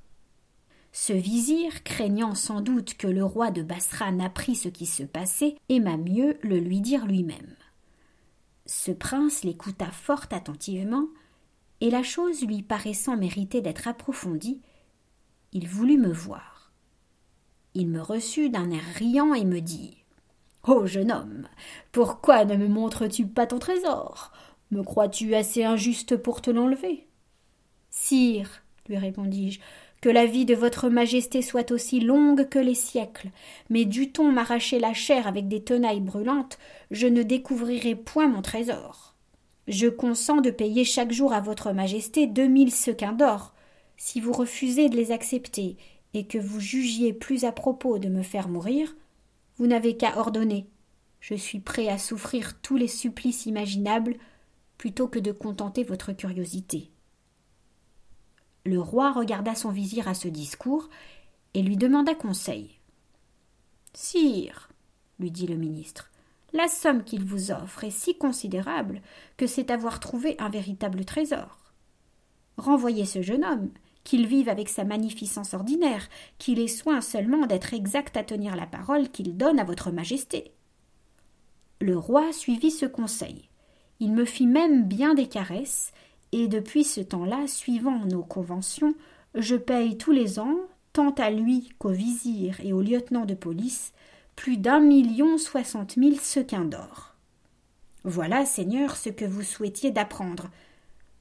Ce 0.92 1.14
vizir, 1.14 1.84
craignant 1.84 2.36
sans 2.36 2.62
doute 2.62 2.96
que 2.96 3.08
le 3.08 3.24
roi 3.24 3.52
de 3.52 3.62
Bassra 3.62 4.12
n'apprît 4.12 4.56
ce 4.56 4.70
qui 4.70 4.86
se 4.86 5.04
passait, 5.04 5.58
aima 5.68 5.98
mieux 5.98 6.38
le 6.42 6.58
lui 6.58 6.80
dire 6.80 7.06
lui-même. 7.06 7.56
Ce 8.66 8.92
prince 8.92 9.44
l'écouta 9.44 9.92
fort 9.92 10.26
attentivement, 10.32 11.08
et 11.82 11.90
la 11.90 12.02
chose 12.02 12.46
lui 12.46 12.64
paraissant 12.64 13.18
mériter 13.18 13.62
d'être 13.62 13.88
approfondie, 13.88 14.62
il 15.52 15.68
voulut 15.68 15.98
me 15.98 16.12
voir. 16.12 16.72
Il 17.74 17.90
me 17.90 18.02
reçut 18.02 18.50
d'un 18.50 18.72
air 18.72 18.84
riant 18.96 19.34
et 19.34 19.44
me 19.44 19.60
dit 19.60 19.98
Ô 20.64 20.86
jeune 20.86 21.12
homme, 21.12 21.48
pourquoi 21.92 22.46
ne 22.46 22.56
me 22.56 22.68
montres-tu 22.68 23.28
pas 23.28 23.46
ton 23.46 23.60
trésor? 23.60 24.32
Me 24.72 24.84
crois-tu 24.84 25.36
assez 25.36 25.64
injuste 25.64 26.18
pour 26.18 26.42
te 26.42 26.50
l'enlever? 26.52 27.08
Sire, 27.90 28.64
lui 28.88 28.98
répondis-je, 28.98 29.60
que 30.02 30.10
la 30.10 30.26
vie 30.26 30.46
de 30.46 30.54
votre 30.54 30.90
majesté 30.90 31.42
soit 31.42 31.72
aussi 31.72 32.00
longue 32.00 32.48
que 32.50 32.60
les 32.60 32.76
siècles, 32.76 33.30
mais 33.70 33.86
dût-on 33.86 34.32
m'arracher 34.32 34.80
la 34.80 34.94
chair 34.94 35.28
avec 35.28 35.48
des 35.48 35.64
tenailles 35.64 36.02
brûlantes, 36.02 36.60
je 36.92 37.08
ne 37.08 37.24
découvrirai 37.24 37.96
point 37.96 38.28
mon 38.28 38.42
trésor. 38.42 39.16
Je 39.68 39.88
consens 39.88 40.42
de 40.42 40.52
payer 40.52 40.86
chaque 40.86 41.12
jour 41.12 41.34
à 41.34 41.42
votre 41.42 41.72
majesté 41.72 42.28
deux 42.28 42.48
mille 42.48 42.72
sequins 42.72 43.14
d'or. 43.14 43.56
Si 43.98 44.20
vous 44.20 44.34
refusez 44.34 44.90
de 44.90 44.96
les 44.96 45.12
accepter 45.12 45.78
et 46.14 46.28
que 46.28 46.38
vous 46.38 46.60
jugiez 46.60 47.14
plus 47.14 47.46
à 47.46 47.52
propos 47.52 47.98
de 47.98 48.10
me 48.10 48.22
faire 48.22 48.48
mourir, 48.48 48.96
vous 49.58 49.66
n'avez 49.66 49.98
qu'à 49.98 50.20
ordonner. 50.20 50.68
Je 51.20 51.34
suis 51.34 51.60
prêt 51.60 51.88
à 51.88 51.98
souffrir 51.98 52.60
tous 52.62 52.78
les 52.78 52.88
supplices 52.88 53.48
imaginables 53.48 54.18
plutôt 54.78 55.08
que 55.08 55.20
de 55.20 55.32
contenter 55.32 55.84
votre 55.84 56.14
curiosité. 56.14 56.92
Le 58.66 58.80
roi 58.80 59.12
regarda 59.12 59.56
son 59.56 59.70
vizir 59.70 60.08
à 60.08 60.14
ce 60.14 60.28
discours 60.28 60.90
et 61.54 61.62
lui 61.62 61.78
demanda 61.78 62.16
conseil. 62.16 62.80
Sire, 63.94 64.70
lui 65.20 65.32
dit 65.32 65.48
le 65.48 65.56
ministre, 65.56 66.12
la 66.54 66.68
somme 66.68 67.04
qu'il 67.04 67.24
vous 67.24 67.52
offre 67.52 67.84
est 67.84 67.92
si 67.92 68.18
considérable 68.18 69.02
que 69.38 69.48
c'est 69.48 69.72
avoir 69.72 70.00
trouvé 70.00 70.36
un 70.40 70.50
véritable 70.50 71.06
trésor. 71.06 71.74
Renvoyez 72.58 73.06
ce 73.06 73.22
jeune 73.22 73.44
homme, 73.44 73.70
qu'il 74.06 74.28
vive 74.28 74.50
avec 74.50 74.70
sa 74.70 74.84
magnificence 74.84 75.54
ordinaire, 75.54 76.08
qu'il 76.38 76.60
ait 76.60 76.68
soin 76.68 77.02
seulement 77.02 77.48
d'être 77.48 77.74
exact 77.74 78.16
à 78.16 78.24
tenir 78.24 78.56
la 78.56 78.68
parole 78.68 79.10
qu'il 79.10 79.36
donne 79.36 79.60
à 79.60 79.64
votre 79.64 79.92
majesté. 79.92 80.54
Le 81.82 81.98
roi 81.98 82.32
suivit 82.32 82.72
ce 82.72 82.86
conseil. 82.86 83.50
Il 84.00 84.14
me 84.14 84.26
fit 84.26 84.48
même 84.48 84.84
bien 84.84 85.14
des 85.14 85.28
caresses, 85.28 85.92
et 86.32 86.48
depuis 86.48 86.84
ce 86.84 87.02
temps-là, 87.02 87.48
suivant 87.48 88.06
nos 88.06 88.24
conventions, 88.24 88.96
je 89.36 89.56
paye 89.56 89.98
tous 89.98 90.12
les 90.12 90.40
ans, 90.40 90.60
tant 90.94 91.12
à 91.12 91.30
lui 91.30 91.70
qu'au 91.78 91.90
vizir 91.90 92.60
et 92.62 92.74
au 92.74 92.82
lieutenant 92.82 93.26
de 93.26 93.34
police, 93.34 93.94
plus 94.36 94.58
d'un 94.58 94.80
million 94.80 95.38
soixante 95.38 95.98
mille 95.98 96.20
sequins 96.20 96.66
d'or. 96.66 97.16
Voilà, 98.04 98.46
Seigneur, 98.46 98.96
ce 98.98 99.10
que 99.10 99.26
vous 99.26 99.44
souhaitiez 99.44 99.92
d'apprendre. 99.92 100.50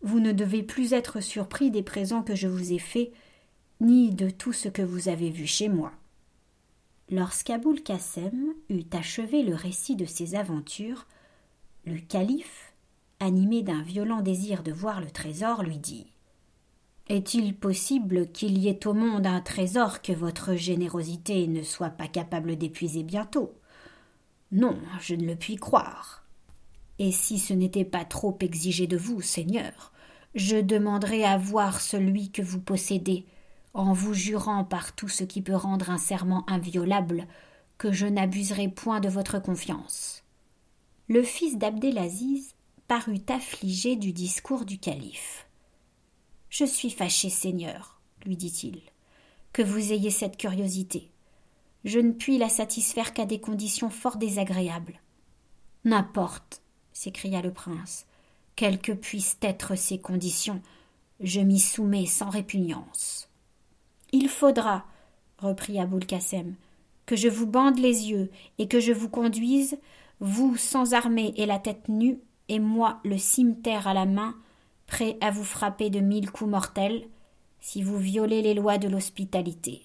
Vous 0.03 0.21
ne 0.21 0.33
devez 0.33 0.63
plus 0.63 0.93
être 0.93 1.21
surpris 1.21 1.71
des 1.71 1.83
présents 1.83 2.23
que 2.23 2.35
je 2.35 2.49
vous 2.49 2.73
ai 2.73 2.79
faits, 2.79 3.11
ni 3.81 4.11
de 4.11 4.31
tout 4.31 4.53
ce 4.53 4.69
que 4.69 4.83
vous 4.83 5.09
avez 5.09 5.31
vu 5.31 5.47
chez 5.47 5.69
moi. 5.69 5.93
Lorsqu'Aboul 7.11 7.83
Kassem 7.83 8.53
eut 8.69 8.85
achevé 8.93 9.43
le 9.43 9.55
récit 9.55 9.97
de 9.97 10.05
ses 10.05 10.35
aventures, 10.35 11.07
le 11.87 11.99
calife, 11.99 12.75
animé 13.21 13.63
d'un 13.63 13.83
violent 13.83 14.21
désir 14.21 14.63
de 14.63 14.73
voir 14.73 15.01
le 15.01 15.11
trésor, 15.11 15.63
lui 15.63 15.79
dit 15.79 16.07
est-il 17.07 17.55
possible 17.55 18.33
qu'il 18.33 18.57
y 18.57 18.69
ait 18.69 18.87
au 18.87 18.95
monde 18.95 19.27
un 19.27 19.43
trésor 19.43 20.01
que 20.01 20.13
votre 20.13 20.55
générosité 20.55 21.47
ne 21.47 21.63
soit 21.63 21.91
pas 21.91 22.09
capable 22.09 22.57
d'épuiser 22.57 23.03
bientôt? 23.03 23.53
Non, 24.53 24.79
je 25.01 25.15
ne 25.15 25.27
le 25.27 25.37
puis 25.37 25.57
croire. 25.57 26.25
Et 26.99 27.13
si 27.13 27.39
ce 27.39 27.53
n'était 27.53 27.85
pas 27.85 28.07
trop 28.07 28.39
exigé 28.41 28.87
de 28.87 28.97
vous, 28.97 29.21
Seigneur, 29.21 29.93
je 30.35 30.57
demanderais 30.57 31.25
à 31.25 31.37
voir 31.37 31.83
celui 31.83 32.31
que 32.31 32.41
vous 32.41 32.61
possédez, 32.61 33.27
en 33.75 33.93
vous 33.93 34.15
jurant 34.15 34.65
par 34.65 34.95
tout 34.95 35.09
ce 35.09 35.25
qui 35.25 35.43
peut 35.43 35.57
rendre 35.57 35.91
un 35.91 35.99
serment 35.99 36.49
inviolable 36.49 37.27
que 37.77 37.93
je 37.93 38.07
n'abuserai 38.07 38.69
point 38.69 39.01
de 39.01 39.11
votre 39.11 39.41
confiance. 39.41 40.24
Le 41.07 41.23
fils 41.23 41.59
d'Abdelaziz 41.59 42.55
parut 42.89 43.21
affligé 43.29 43.95
du 43.95 44.15
discours 44.15 44.65
du 44.65 44.79
calife. 44.79 45.47
Je 46.49 46.65
suis 46.65 46.91
fâché, 46.91 47.29
Seigneur, 47.29 48.01
lui 48.25 48.39
dit-il, 48.39 48.81
que 49.53 49.61
vous 49.61 49.93
ayez 49.93 50.11
cette 50.11 50.39
curiosité. 50.39 51.11
Je 51.85 51.99
ne 51.99 52.13
puis 52.13 52.39
la 52.39 52.49
satisfaire 52.49 53.13
qu'à 53.13 53.27
des 53.27 53.39
conditions 53.39 53.91
fort 53.91 54.17
désagréables. 54.17 54.99
N'importe, 55.85 56.63
s'écria 56.95 57.43
le 57.43 57.53
prince, 57.53 58.07
quelles 58.57 58.81
que 58.81 58.93
puissent 58.93 59.37
être 59.43 59.75
ces 59.75 59.99
conditions, 59.99 60.63
je 61.21 61.41
m'y 61.41 61.61
soumets 61.61 62.07
sans 62.07 62.31
répugnance. 62.31 63.29
Il 64.13 64.31
faudra, 64.31 64.87
reprit 65.37 65.79
Aboul 65.79 66.07
Kassem, 66.07 66.55
que 67.05 67.17
je 67.17 67.29
vous 67.29 67.47
bande 67.47 67.79
les 67.79 68.09
yeux 68.09 68.31
et 68.57 68.69
que 68.69 68.81
je 68.81 68.93
vous 68.93 69.11
conduise, 69.11 69.77
vous 70.25 70.57
sans 70.57 70.95
armée 70.95 71.35
et 71.37 71.45
la 71.45 71.59
tête 71.59 71.91
nue, 71.91 72.19
et 72.49 72.59
moi 72.59 72.99
le 73.05 73.19
cimeterre 73.19 73.87
à 73.87 73.93
la 73.93 74.07
main, 74.07 74.35
prêt 74.87 75.19
à 75.21 75.31
vous 75.31 75.45
frapper 75.45 75.91
de 75.91 76.01
mille 76.01 76.31
coups 76.31 76.51
mortels 76.51 77.07
si 77.61 77.83
vous 77.83 77.99
violez 77.99 78.41
les 78.41 78.55
lois 78.55 78.79
de 78.79 78.89
l'hospitalité. 78.89 79.83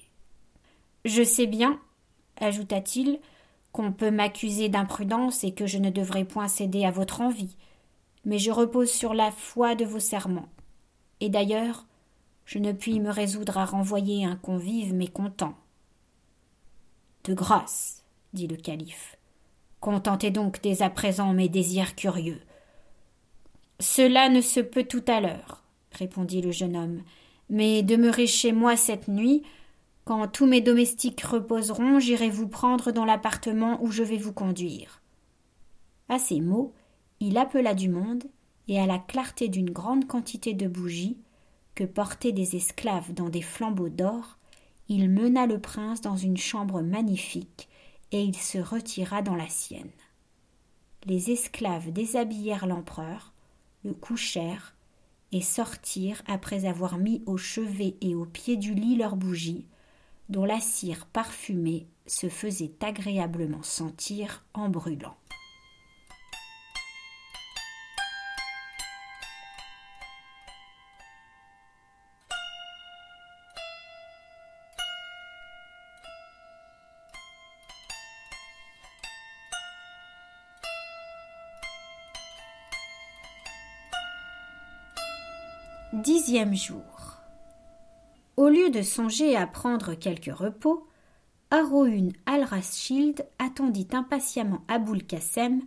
Je 1.03 1.23
sais 1.23 1.45
bien, 1.45 1.77
ajouta-t-il, 2.37 3.19
qu'on 3.73 3.91
peut 3.91 4.11
m'accuser 4.11 4.69
d'imprudence 4.69 5.43
et 5.43 5.53
que 5.53 5.67
je 5.67 5.77
ne 5.77 5.89
devrais 5.89 6.23
point 6.23 6.47
céder 6.47 6.85
à 6.85 6.91
votre 6.91 7.19
envie, 7.19 7.57
mais 8.23 8.39
je 8.39 8.51
repose 8.51 8.89
sur 8.89 9.13
la 9.13 9.31
foi 9.31 9.75
de 9.75 9.83
vos 9.83 9.99
serments. 9.99 10.47
Et 11.19 11.27
d'ailleurs, 11.27 11.85
je 12.45 12.59
ne 12.59 12.71
puis 12.71 13.01
me 13.01 13.11
résoudre 13.11 13.57
à 13.57 13.65
renvoyer 13.65 14.23
un 14.23 14.37
convive 14.37 14.93
mécontent. 14.93 15.55
De 17.25 17.33
grâce, 17.33 18.05
dit 18.31 18.47
le 18.47 18.55
calife, 18.55 19.18
contentez 19.79 20.31
donc 20.31 20.61
dès 20.61 20.81
à 20.81 20.89
présent 20.89 21.33
mes 21.33 21.49
désirs 21.49 21.95
curieux. 21.95 22.41
Cela 23.79 24.29
ne 24.29 24.41
se 24.41 24.59
peut 24.59 24.83
tout 24.83 25.03
à 25.07 25.21
l'heure, 25.21 25.63
répondit 25.91 26.41
le 26.41 26.51
jeune 26.51 26.75
homme, 26.75 27.01
mais 27.49 27.81
demeurez 27.81 28.27
chez 28.27 28.51
moi 28.51 28.75
cette 28.75 29.07
nuit. 29.07 29.43
Quand 30.05 30.27
tous 30.27 30.45
mes 30.45 30.61
domestiques 30.61 31.21
reposeront, 31.21 31.99
j'irai 31.99 32.29
vous 32.29 32.47
prendre 32.47 32.91
dans 32.91 33.05
l'appartement 33.05 33.81
où 33.81 33.91
je 33.91 34.03
vais 34.03 34.17
vous 34.17 34.33
conduire. 34.33 35.01
À 36.09 36.19
ces 36.19 36.41
mots, 36.41 36.73
il 37.19 37.37
appela 37.37 37.73
du 37.73 37.89
monde, 37.89 38.23
et 38.67 38.79
à 38.79 38.85
la 38.85 38.99
clarté 38.99 39.47
d'une 39.47 39.69
grande 39.69 40.07
quantité 40.07 40.53
de 40.53 40.67
bougies, 40.67 41.17
que 41.75 41.83
portaient 41.83 42.31
des 42.31 42.55
esclaves 42.55 43.13
dans 43.13 43.29
des 43.29 43.41
flambeaux 43.41 43.89
d'or, 43.89 44.37
il 44.89 45.09
mena 45.09 45.45
le 45.45 45.59
prince 45.59 46.01
dans 46.01 46.17
une 46.17 46.37
chambre 46.37 46.81
magnifique, 46.81 47.68
et 48.11 48.23
il 48.23 48.35
se 48.35 48.57
retira 48.57 49.21
dans 49.21 49.35
la 49.35 49.47
sienne. 49.47 49.91
Les 51.05 51.31
esclaves 51.31 51.91
déshabillèrent 51.91 52.67
l'empereur, 52.67 53.33
le 53.83 53.93
couchèrent 53.93 54.75
et 55.31 55.41
sortirent 55.41 56.21
après 56.27 56.65
avoir 56.65 56.97
mis 56.97 57.23
au 57.25 57.37
chevet 57.37 57.95
et 58.01 58.15
au 58.15 58.25
pied 58.25 58.57
du 58.57 58.73
lit 58.73 58.95
leurs 58.95 59.15
bougies, 59.15 59.65
dont 60.27 60.45
la 60.45 60.59
cire 60.59 61.05
parfumée 61.05 61.87
se 62.07 62.29
faisait 62.29 62.73
agréablement 62.81 63.63
sentir 63.63 64.43
en 64.53 64.69
brûlant. 64.69 65.15
Dixième 85.93 86.53
jour. 86.53 87.17
Au 88.37 88.47
lieu 88.47 88.69
de 88.69 88.83
songer 88.83 89.35
à 89.35 89.47
prendre 89.47 89.95
quelque 89.95 90.29
repos, 90.29 90.87
Aroun 91.49 92.13
al-Rashid 92.27 93.25
attendit 93.39 93.87
impatiemment 93.91 94.63
Aboul 94.67 95.03
Kassem, 95.03 95.63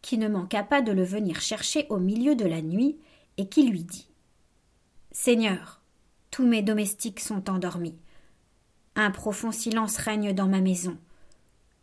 qui 0.00 0.16
ne 0.16 0.28
manqua 0.28 0.62
pas 0.62 0.80
de 0.80 0.92
le 0.92 1.04
venir 1.04 1.42
chercher 1.42 1.86
au 1.90 1.98
milieu 1.98 2.34
de 2.34 2.46
la 2.46 2.62
nuit, 2.62 2.96
et 3.36 3.50
qui 3.50 3.68
lui 3.68 3.84
dit 3.84 4.08
Seigneur, 5.12 5.82
tous 6.30 6.46
mes 6.46 6.62
domestiques 6.62 7.20
sont 7.20 7.50
endormis. 7.50 7.98
Un 8.94 9.10
profond 9.10 9.52
silence 9.52 9.98
règne 9.98 10.32
dans 10.32 10.48
ma 10.48 10.62
maison. 10.62 10.96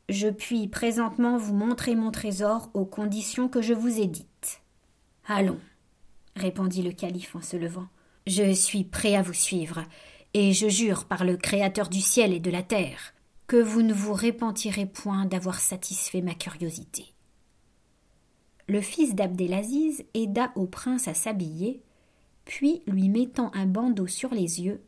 Je 0.10 0.30
puis 0.30 0.68
présentement 0.68 1.38
vous 1.38 1.54
montrer 1.54 1.94
mon 1.94 2.10
trésor 2.10 2.72
aux 2.74 2.86
conditions 2.86 3.50
que 3.50 3.62
je 3.62 3.76
vous 3.76 4.00
ai 4.00 4.08
dites. 4.08 4.64
Allons, 5.28 5.60
répondit 6.36 6.82
le 6.82 6.92
calife 6.92 7.36
en 7.36 7.42
se 7.42 7.58
levant. 7.58 7.88
Je 8.28 8.54
suis 8.54 8.84
prêt 8.84 9.16
à 9.16 9.22
vous 9.22 9.34
suivre, 9.34 9.84
et 10.34 10.54
je 10.54 10.68
jure 10.68 11.06
par 11.06 11.26
le 11.26 11.38
Créateur 11.38 11.90
du 11.90 12.02
ciel 12.02 12.34
et 12.34 12.40
de 12.40 12.52
la 12.52 12.64
terre 12.64 13.14
que 13.48 13.58
vous 13.58 13.82
ne 13.82 13.94
vous 13.94 14.14
repentirez 14.14 14.86
point 14.86 15.26
d'avoir 15.26 15.60
satisfait 15.60 16.22
ma 16.22 16.34
curiosité. 16.34 17.14
Le 18.68 18.82
fils 18.82 19.14
d'Abdelaziz 19.14 20.06
aida 20.14 20.52
au 20.56 20.66
prince 20.66 21.08
à 21.08 21.14
s'habiller, 21.14 21.84
puis 22.46 22.82
lui 22.88 23.10
mettant 23.10 23.52
un 23.54 23.66
bandeau 23.66 24.08
sur 24.08 24.34
les 24.34 24.62
yeux. 24.62 24.82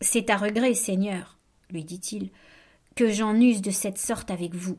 C'est 0.00 0.30
à 0.30 0.36
regret, 0.36 0.74
Seigneur, 0.74 1.38
lui 1.70 1.84
dit-il, 1.84 2.30
que 2.96 3.10
j'en 3.10 3.34
use 3.38 3.60
de 3.60 3.70
cette 3.70 3.98
sorte 3.98 4.30
avec 4.30 4.54
vous. 4.54 4.78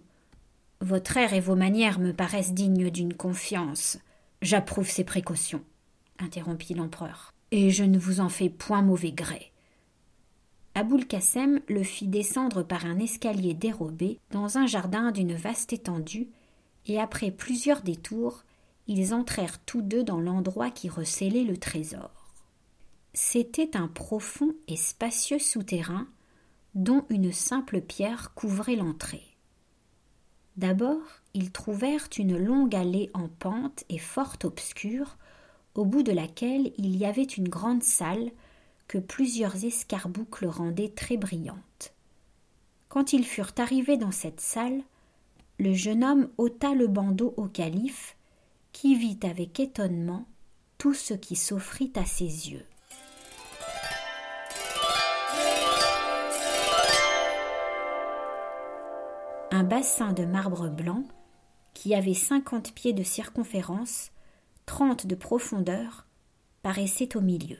Votre 0.81 1.17
air 1.17 1.33
et 1.33 1.39
vos 1.39 1.55
manières 1.55 1.99
me 1.99 2.11
paraissent 2.11 2.53
dignes 2.53 2.89
d'une 2.89 3.13
confiance. 3.13 3.99
J'approuve 4.41 4.89
ces 4.89 5.03
précautions 5.03 5.63
interrompit 6.19 6.73
l'empereur, 6.73 7.33
et 7.51 7.71
je 7.71 7.83
ne 7.83 7.97
vous 7.97 8.19
en 8.19 8.29
fais 8.29 8.49
point 8.49 8.81
mauvais 8.81 9.11
gré. 9.11 9.51
Aboul 10.73 11.05
Kassem 11.05 11.61
le 11.69 11.83
fit 11.83 12.07
descendre 12.07 12.63
par 12.63 12.85
un 12.85 12.99
escalier 12.99 13.53
dérobé 13.53 14.19
dans 14.31 14.57
un 14.57 14.67
jardin 14.67 15.11
d'une 15.11 15.33
vaste 15.33 15.71
étendue, 15.71 16.27
et 16.85 16.99
après 16.99 17.31
plusieurs 17.31 17.81
détours, 17.81 18.43
ils 18.87 19.13
entrèrent 19.13 19.59
tous 19.59 19.81
deux 19.81 20.03
dans 20.03 20.19
l'endroit 20.19 20.69
qui 20.69 20.89
recelait 20.89 21.43
le 21.43 21.57
trésor. 21.57 22.11
C'était 23.13 23.77
un 23.77 23.87
profond 23.87 24.53
et 24.67 24.75
spacieux 24.75 25.39
souterrain 25.39 26.07
dont 26.75 27.05
une 27.09 27.31
simple 27.31 27.79
pierre 27.79 28.33
couvrait 28.33 28.75
l'entrée. 28.75 29.23
D'abord, 30.57 31.01
ils 31.33 31.51
trouvèrent 31.51 32.09
une 32.17 32.37
longue 32.37 32.75
allée 32.75 33.09
en 33.13 33.29
pente 33.29 33.85
et 33.89 33.97
fort 33.97 34.35
obscure 34.43 35.17
au 35.75 35.85
bout 35.85 36.03
de 36.03 36.11
laquelle 36.11 36.71
il 36.77 36.95
y 36.95 37.05
avait 37.05 37.23
une 37.23 37.49
grande 37.49 37.83
salle 37.83 38.31
que 38.87 38.97
plusieurs 38.97 39.63
escarboucles 39.63 40.47
rendaient 40.47 40.89
très 40.89 41.17
brillante. 41.17 41.93
Quand 42.89 43.13
ils 43.13 43.25
furent 43.25 43.53
arrivés 43.57 43.97
dans 43.97 44.11
cette 44.11 44.39
salle, 44.39 44.81
le 45.59 45.73
jeune 45.73 46.03
homme 46.03 46.29
ôta 46.37 46.73
le 46.73 46.87
bandeau 46.87 47.33
au 47.37 47.45
calife, 47.45 48.15
qui 48.71 48.95
vit 48.95 49.19
avec 49.23 49.59
étonnement 49.59 50.25
tout 50.77 50.93
ce 50.93 51.13
qui 51.13 51.35
s'offrit 51.35 51.91
à 51.95 52.05
ses 52.05 52.51
yeux. 52.51 52.65
Un 59.51 59.63
bassin 59.63 60.11
de 60.11 60.25
marbre 60.25 60.67
blanc, 60.67 61.03
qui 61.73 61.95
avait 61.95 62.13
cinquante 62.13 62.73
pieds 62.73 62.93
de 62.93 63.03
circonférence, 63.03 64.11
trente 64.65 65.07
de 65.07 65.15
profondeur, 65.15 66.05
paraissait 66.63 67.15
au 67.15 67.21
milieu. 67.21 67.59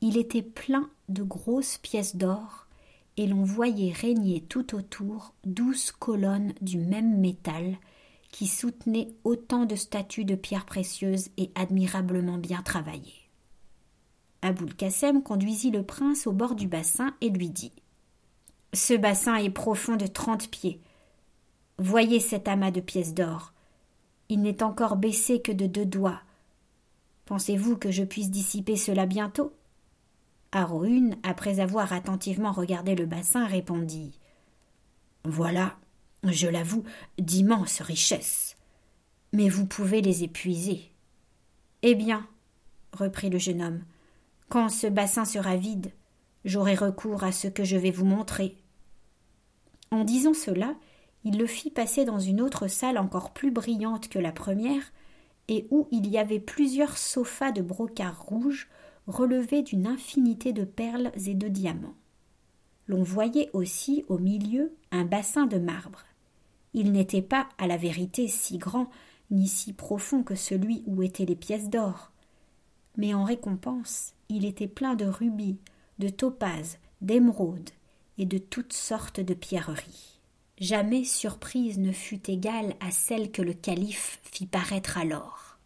Il 0.00 0.16
était 0.16 0.42
plein 0.42 0.90
de 1.08 1.22
grosses 1.22 1.78
pièces 1.78 2.16
d'or, 2.16 2.66
et 3.16 3.26
l'on 3.26 3.44
voyait 3.44 3.92
régner 3.92 4.40
tout 4.40 4.74
autour 4.74 5.34
douze 5.44 5.92
colonnes 5.92 6.54
du 6.60 6.78
même 6.78 7.18
métal 7.20 7.76
qui 8.30 8.46
soutenaient 8.46 9.14
autant 9.24 9.66
de 9.66 9.76
statues 9.76 10.24
de 10.24 10.34
pierres 10.34 10.64
précieuses 10.64 11.28
et 11.36 11.50
admirablement 11.54 12.38
bien 12.38 12.62
travaillées. 12.62 13.28
Aboul 14.40 14.74
Kassem 14.74 15.22
conduisit 15.22 15.70
le 15.70 15.84
prince 15.84 16.26
au 16.26 16.32
bord 16.32 16.54
du 16.54 16.66
bassin 16.66 17.14
et 17.20 17.28
lui 17.28 17.50
dit 17.50 17.72
Ce 18.72 18.94
bassin 18.94 19.36
est 19.36 19.50
profond 19.50 19.96
de 19.96 20.06
trente 20.06 20.50
pieds. 20.50 20.80
Voyez 21.78 22.18
cet 22.18 22.48
amas 22.48 22.70
de 22.70 22.80
pièces 22.80 23.14
d'or. 23.14 23.52
Il 24.32 24.40
n'est 24.40 24.62
encore 24.62 24.96
baissé 24.96 25.42
que 25.42 25.52
de 25.52 25.66
deux 25.66 25.84
doigts. 25.84 26.22
Pensez-vous 27.26 27.76
que 27.76 27.90
je 27.90 28.02
puisse 28.02 28.30
dissiper 28.30 28.76
cela 28.76 29.04
bientôt? 29.04 29.52
Aroun, 30.52 31.16
après 31.22 31.60
avoir 31.60 31.92
attentivement 31.92 32.50
regardé 32.50 32.94
le 32.94 33.04
bassin, 33.04 33.46
répondit 33.46 34.18
Voilà, 35.26 35.76
je 36.24 36.48
l'avoue, 36.48 36.82
d'immenses 37.18 37.82
richesses. 37.82 38.56
Mais 39.34 39.50
vous 39.50 39.66
pouvez 39.66 40.00
les 40.00 40.24
épuiser. 40.24 40.90
Eh 41.82 41.94
bien, 41.94 42.26
reprit 42.94 43.28
le 43.28 43.38
jeune 43.38 43.62
homme, 43.62 43.84
quand 44.48 44.70
ce 44.70 44.86
bassin 44.86 45.26
sera 45.26 45.56
vide, 45.56 45.92
j'aurai 46.46 46.74
recours 46.74 47.22
à 47.22 47.32
ce 47.32 47.48
que 47.48 47.64
je 47.64 47.76
vais 47.76 47.90
vous 47.90 48.06
montrer. 48.06 48.56
En 49.90 50.04
disant 50.04 50.32
cela, 50.32 50.74
il 51.24 51.38
le 51.38 51.46
fit 51.46 51.70
passer 51.70 52.04
dans 52.04 52.18
une 52.18 52.40
autre 52.40 52.68
salle 52.68 52.98
encore 52.98 53.32
plus 53.32 53.50
brillante 53.50 54.08
que 54.08 54.18
la 54.18 54.32
première, 54.32 54.92
et 55.48 55.66
où 55.70 55.88
il 55.90 56.08
y 56.08 56.18
avait 56.18 56.40
plusieurs 56.40 56.98
sofas 56.98 57.52
de 57.52 57.62
brocart 57.62 58.22
rouge 58.22 58.68
relevés 59.06 59.62
d'une 59.62 59.86
infinité 59.86 60.52
de 60.52 60.64
perles 60.64 61.12
et 61.26 61.34
de 61.34 61.48
diamants. 61.48 61.94
L'on 62.86 63.02
voyait 63.02 63.50
aussi 63.52 64.04
au 64.08 64.18
milieu 64.18 64.74
un 64.90 65.04
bassin 65.04 65.46
de 65.46 65.58
marbre. 65.58 66.04
Il 66.74 66.92
n'était 66.92 67.22
pas, 67.22 67.48
à 67.58 67.66
la 67.66 67.76
vérité, 67.76 68.28
si 68.28 68.58
grand 68.58 68.88
ni 69.30 69.48
si 69.48 69.72
profond 69.72 70.22
que 70.22 70.34
celui 70.34 70.82
où 70.86 71.02
étaient 71.02 71.24
les 71.24 71.36
pièces 71.36 71.70
d'or. 71.70 72.12
Mais 72.96 73.14
en 73.14 73.24
récompense, 73.24 74.12
il 74.28 74.44
était 74.44 74.68
plein 74.68 74.94
de 74.94 75.06
rubis, 75.06 75.56
de 75.98 76.08
topazes, 76.08 76.78
d'émeraudes 77.00 77.70
et 78.18 78.26
de 78.26 78.38
toutes 78.38 78.74
sortes 78.74 79.20
de 79.20 79.34
pierreries. 79.34 80.11
Jamais 80.62 81.02
surprise 81.02 81.80
ne 81.80 81.90
fut 81.90 82.30
égale 82.30 82.76
à 82.78 82.92
celle 82.92 83.32
que 83.32 83.42
le 83.42 83.52
calife 83.52 84.20
fit 84.22 84.46
paraître 84.46 84.96
alors. 84.96 85.58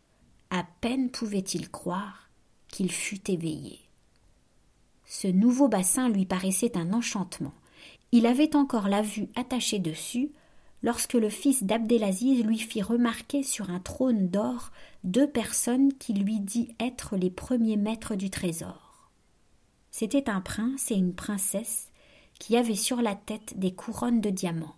À 0.48 0.64
peine 0.80 1.10
pouvait-il 1.10 1.68
croire 1.68 2.30
qu'il 2.68 2.90
fût 2.90 3.30
éveillé. 3.30 3.78
Ce 5.04 5.28
nouveau 5.28 5.68
bassin 5.68 6.08
lui 6.08 6.24
paraissait 6.24 6.78
un 6.78 6.94
enchantement. 6.94 7.52
Il 8.10 8.24
avait 8.24 8.56
encore 8.56 8.88
la 8.88 9.02
vue 9.02 9.28
attachée 9.36 9.80
dessus 9.80 10.30
lorsque 10.82 11.12
le 11.12 11.28
fils 11.28 11.62
d'Abdelaziz 11.62 12.42
lui 12.42 12.58
fit 12.58 12.80
remarquer 12.80 13.42
sur 13.42 13.68
un 13.68 13.80
trône 13.80 14.30
d'or 14.30 14.72
deux 15.04 15.28
personnes 15.28 15.92
qui 15.92 16.14
lui 16.14 16.40
dit 16.40 16.74
être 16.80 17.18
les 17.18 17.30
premiers 17.30 17.76
maîtres 17.76 18.14
du 18.14 18.30
trésor. 18.30 19.10
C'était 19.90 20.30
un 20.30 20.40
prince 20.40 20.90
et 20.90 20.94
une 20.94 21.14
princesse 21.14 21.88
qui 22.38 22.56
avaient 22.56 22.74
sur 22.74 23.02
la 23.02 23.14
tête 23.14 23.58
des 23.58 23.74
couronnes 23.74 24.22
de 24.22 24.30
diamants. 24.30 24.74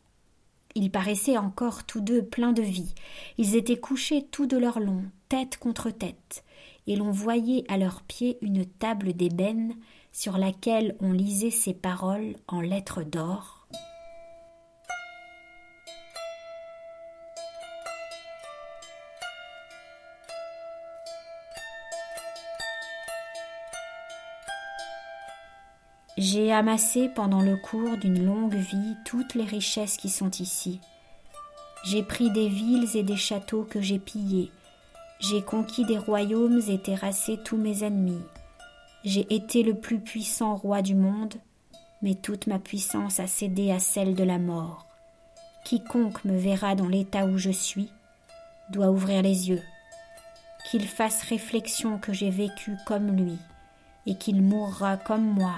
Ils 0.75 0.91
paraissaient 0.91 1.39
encore 1.39 1.85
tous 1.85 2.01
deux 2.01 2.23
pleins 2.23 2.53
de 2.53 2.63
vie. 2.63 2.95
Ils 3.37 3.57
étaient 3.57 3.81
couchés 3.81 4.27
tout 4.31 4.47
de 4.47 4.57
leur 4.57 4.81
long, 4.81 5.05
tête 5.29 5.57
contre 5.57 5.91
tête, 5.91 6.45
et 6.87 6.97
l'on 6.97 7.11
voyait 7.11 7.65
à 7.69 7.79
leurs 7.79 8.03
pieds 8.03 8.39
une 8.43 8.65
table 8.65 9.13
d'ébène 9.13 9.75
sur 10.13 10.39
laquelle 10.39 10.97
on 11.01 11.13
lisait 11.13 11.51
ces 11.51 11.75
paroles 11.75 12.37
en 12.47 12.61
lettres 12.61 13.03
d'or. 13.03 13.58
J'ai 26.21 26.53
amassé 26.53 27.09
pendant 27.09 27.43
le 27.43 27.57
cours 27.57 27.97
d'une 27.97 28.27
longue 28.27 28.57
vie 28.57 28.97
toutes 29.05 29.37
les 29.37 29.45
richesses 29.45 29.97
qui 29.97 30.09
sont 30.09 30.33
ici. 30.33 30.81
J'ai 31.85 32.03
pris 32.03 32.33
des 32.33 32.49
villes 32.49 32.89
et 32.97 33.05
des 33.05 33.17
châteaux 33.17 33.63
que 33.63 33.81
j'ai 33.81 34.01
pillés. 34.01 34.51
J'ai 35.21 35.43
conquis 35.43 35.85
des 35.85 35.97
royaumes 35.97 36.61
et 36.69 36.83
terrassé 36.83 37.39
tous 37.45 37.57
mes 37.57 37.85
ennemis. 37.85 38.25
J'ai 39.05 39.33
été 39.33 39.63
le 39.63 39.75
plus 39.75 40.01
puissant 40.01 40.57
roi 40.57 40.83
du 40.83 40.97
monde, 40.97 41.35
mais 42.03 42.17
toute 42.17 42.49
ma 42.49 42.59
puissance 42.59 43.21
a 43.21 43.29
cédé 43.29 43.71
à 43.71 43.79
celle 43.79 44.17
de 44.17 44.25
la 44.25 44.39
mort. 44.39 44.89
Quiconque 45.65 46.25
me 46.25 46.37
verra 46.37 46.75
dans 46.75 46.89
l'état 46.89 47.27
où 47.27 47.39
je 47.39 47.51
suis 47.51 47.93
doit 48.73 48.91
ouvrir 48.91 49.23
les 49.23 49.51
yeux, 49.51 49.63
qu'il 50.69 50.89
fasse 50.89 51.23
réflexion 51.23 51.97
que 51.99 52.13
j'ai 52.13 52.31
vécu 52.31 52.77
comme 52.87 53.17
lui, 53.17 53.39
et 54.05 54.17
qu'il 54.17 54.43
mourra 54.43 54.97
comme 54.97 55.25
moi 55.25 55.55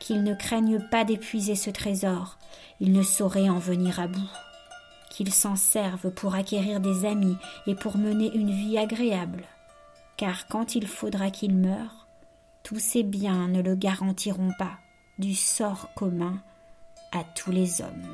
qu'il 0.00 0.22
ne 0.22 0.34
craigne 0.34 0.80
pas 0.90 1.04
d'épuiser 1.04 1.54
ce 1.54 1.70
trésor, 1.70 2.38
il 2.80 2.92
ne 2.92 3.02
saurait 3.02 3.48
en 3.48 3.58
venir 3.58 4.00
à 4.00 4.06
bout, 4.06 4.30
qu'il 5.10 5.32
s'en 5.32 5.56
serve 5.56 6.10
pour 6.10 6.34
acquérir 6.34 6.80
des 6.80 7.04
amis 7.04 7.36
et 7.66 7.74
pour 7.74 7.98
mener 7.98 8.30
une 8.34 8.50
vie 8.50 8.78
agréable. 8.78 9.44
car 10.18 10.48
quand 10.48 10.74
il 10.74 10.86
faudra 10.86 11.30
qu'il 11.30 11.54
meure, 11.54 12.08
tous 12.64 12.80
ses 12.80 13.04
biens 13.04 13.48
ne 13.48 13.62
le 13.62 13.74
garantiront 13.76 14.50
pas 14.58 14.78
du 15.18 15.34
sort 15.34 15.88
commun 15.94 16.42
à 17.12 17.24
tous 17.24 17.52
les 17.52 17.80
hommes. 17.80 18.06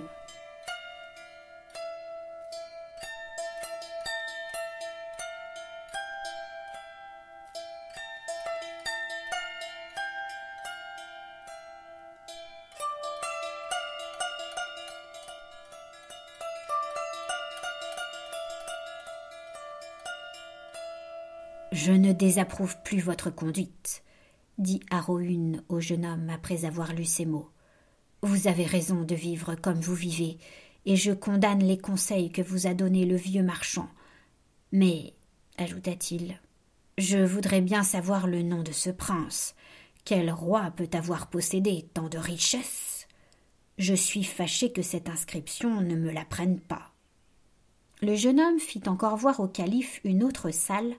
Je 21.75 21.91
ne 21.91 22.13
désapprouve 22.13 22.77
plus 22.85 23.01
votre 23.01 23.31
conduite, 23.31 24.05
dit 24.59 24.79
Aroune 24.93 25.65
au 25.69 25.81
jeune 25.81 26.07
homme 26.07 26.31
après 26.31 26.67
avoir 26.67 26.93
lu 26.93 27.05
ces 27.05 27.27
mots. 27.27 27.51
Vous 28.23 28.47
avez 28.47 28.65
raison 28.65 29.03
de 29.03 29.17
vivre 29.17 29.57
comme 29.57 29.81
vous 29.81 29.97
vivez, 29.97 30.39
et 30.87 30.95
je 30.95 31.11
condamne 31.11 31.65
les 31.65 31.77
conseils 31.77 32.31
que 32.31 32.43
vous 32.43 32.69
a 32.69 32.75
donnés 32.75 33.07
le 33.07 33.17
vieux 33.17 33.43
marchand. 33.43 33.89
Mais, 34.71 35.15
ajouta-t-il, 35.59 36.41
je 36.97 37.19
voudrais 37.19 37.61
bien 37.61 37.83
savoir 37.83 38.29
le 38.29 38.43
nom 38.43 38.63
de 38.63 38.71
ce 38.71 38.91
prince. 38.91 39.57
Quel 40.05 40.31
roi 40.31 40.71
peut 40.77 40.91
avoir 40.93 41.29
possédé 41.29 41.89
tant 41.93 42.09
de 42.09 42.19
richesses? 42.19 43.09
Je 43.79 43.95
suis 43.95 44.23
fâché 44.23 44.71
que 44.71 44.83
cette 44.83 45.09
inscription 45.09 45.81
ne 45.81 45.97
me 45.97 46.13
la 46.13 46.25
prenne 46.25 46.61
pas. 46.61 46.93
Le 48.01 48.15
jeune 48.15 48.39
homme 48.39 48.61
fit 48.61 48.83
encore 48.87 49.17
voir 49.17 49.41
au 49.41 49.49
calife 49.49 50.01
une 50.05 50.23
autre 50.23 50.53
salle 50.53 50.95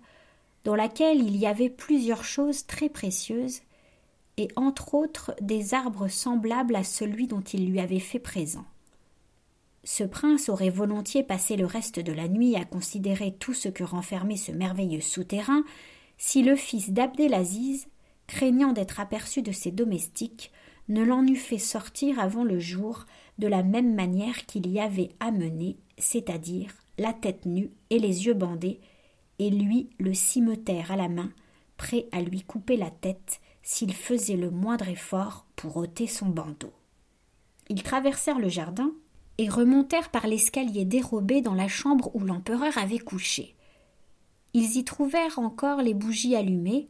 dans 0.66 0.76
laquelle 0.76 1.22
il 1.22 1.38
y 1.38 1.46
avait 1.46 1.70
plusieurs 1.70 2.26
choses 2.26 2.66
très 2.66 2.90
précieuses, 2.90 3.62
et 4.38 4.50
entre 4.58 4.96
autres 4.96 5.34
des 5.40 5.74
arbres 5.74 6.10
semblables 6.10 6.76
à 6.76 6.84
celui 6.84 7.28
dont 7.28 7.42
il 7.42 7.70
lui 7.70 7.80
avait 7.80 8.00
fait 8.00 8.20
présent. 8.20 8.66
Ce 9.86 10.04
prince 10.04 10.50
aurait 10.50 10.72
volontiers 10.72 11.24
passé 11.24 11.56
le 11.56 11.68
reste 11.68 12.00
de 12.00 12.12
la 12.12 12.28
nuit 12.28 12.56
à 12.56 12.66
considérer 12.66 13.34
tout 13.34 13.54
ce 13.54 13.70
que 13.70 13.84
renfermait 13.84 14.36
ce 14.36 14.52
merveilleux 14.52 15.00
souterrain, 15.00 15.64
si 16.18 16.42
le 16.42 16.56
fils 16.56 16.90
d'Abdelaziz, 16.90 17.88
craignant 18.28 18.74
d'être 18.74 19.00
aperçu 19.00 19.44
de 19.44 19.52
ses 19.52 19.72
domestiques, 19.72 20.52
ne 20.90 21.04
l'en 21.04 21.26
eût 21.26 21.36
fait 21.36 21.60
sortir 21.60 22.20
avant 22.20 22.44
le 22.44 22.60
jour, 22.60 23.06
de 23.38 23.48
la 23.48 23.64
même 23.64 23.94
manière 23.94 24.46
qu'il 24.48 24.68
y 24.68 24.80
avait 24.80 25.10
amené, 25.20 25.78
c'est-à-dire 25.98 26.72
la 26.98 27.14
tête 27.14 27.46
nue 27.46 27.70
et 27.92 28.00
les 28.00 28.26
yeux 28.26 28.34
bandés, 28.34 28.80
et 29.40 29.50
lui 29.50 29.90
le 30.00 30.14
cimeterre 30.14 30.92
à 30.92 30.96
la 30.96 31.10
main, 31.10 31.32
prêt 31.78 32.08
à 32.12 32.22
lui 32.22 32.42
couper 32.42 32.78
la 32.78 32.90
tête 32.90 33.40
s'il 33.62 33.94
faisait 33.94 34.38
le 34.38 34.52
moindre 34.52 34.88
effort 34.88 35.46
pour 35.56 35.78
ôter 35.78 36.08
son 36.08 36.28
bandeau. 36.28 36.72
Ils 37.70 37.84
traversèrent 37.84 38.40
le 38.40 38.50
jardin 38.50 38.92
et 39.38 39.50
remontèrent 39.50 40.12
par 40.12 40.28
l'escalier 40.28 40.86
dérobé 40.86 41.42
dans 41.42 41.56
la 41.56 41.68
chambre 41.68 42.12
où 42.14 42.20
l'empereur 42.20 42.78
avait 42.78 43.00
couché. 43.00 43.56
Ils 44.54 44.78
y 44.78 44.86
trouvèrent 44.86 45.40
encore 45.40 45.82
les 45.82 45.94
bougies 45.94 46.36
allumées. 46.36 46.88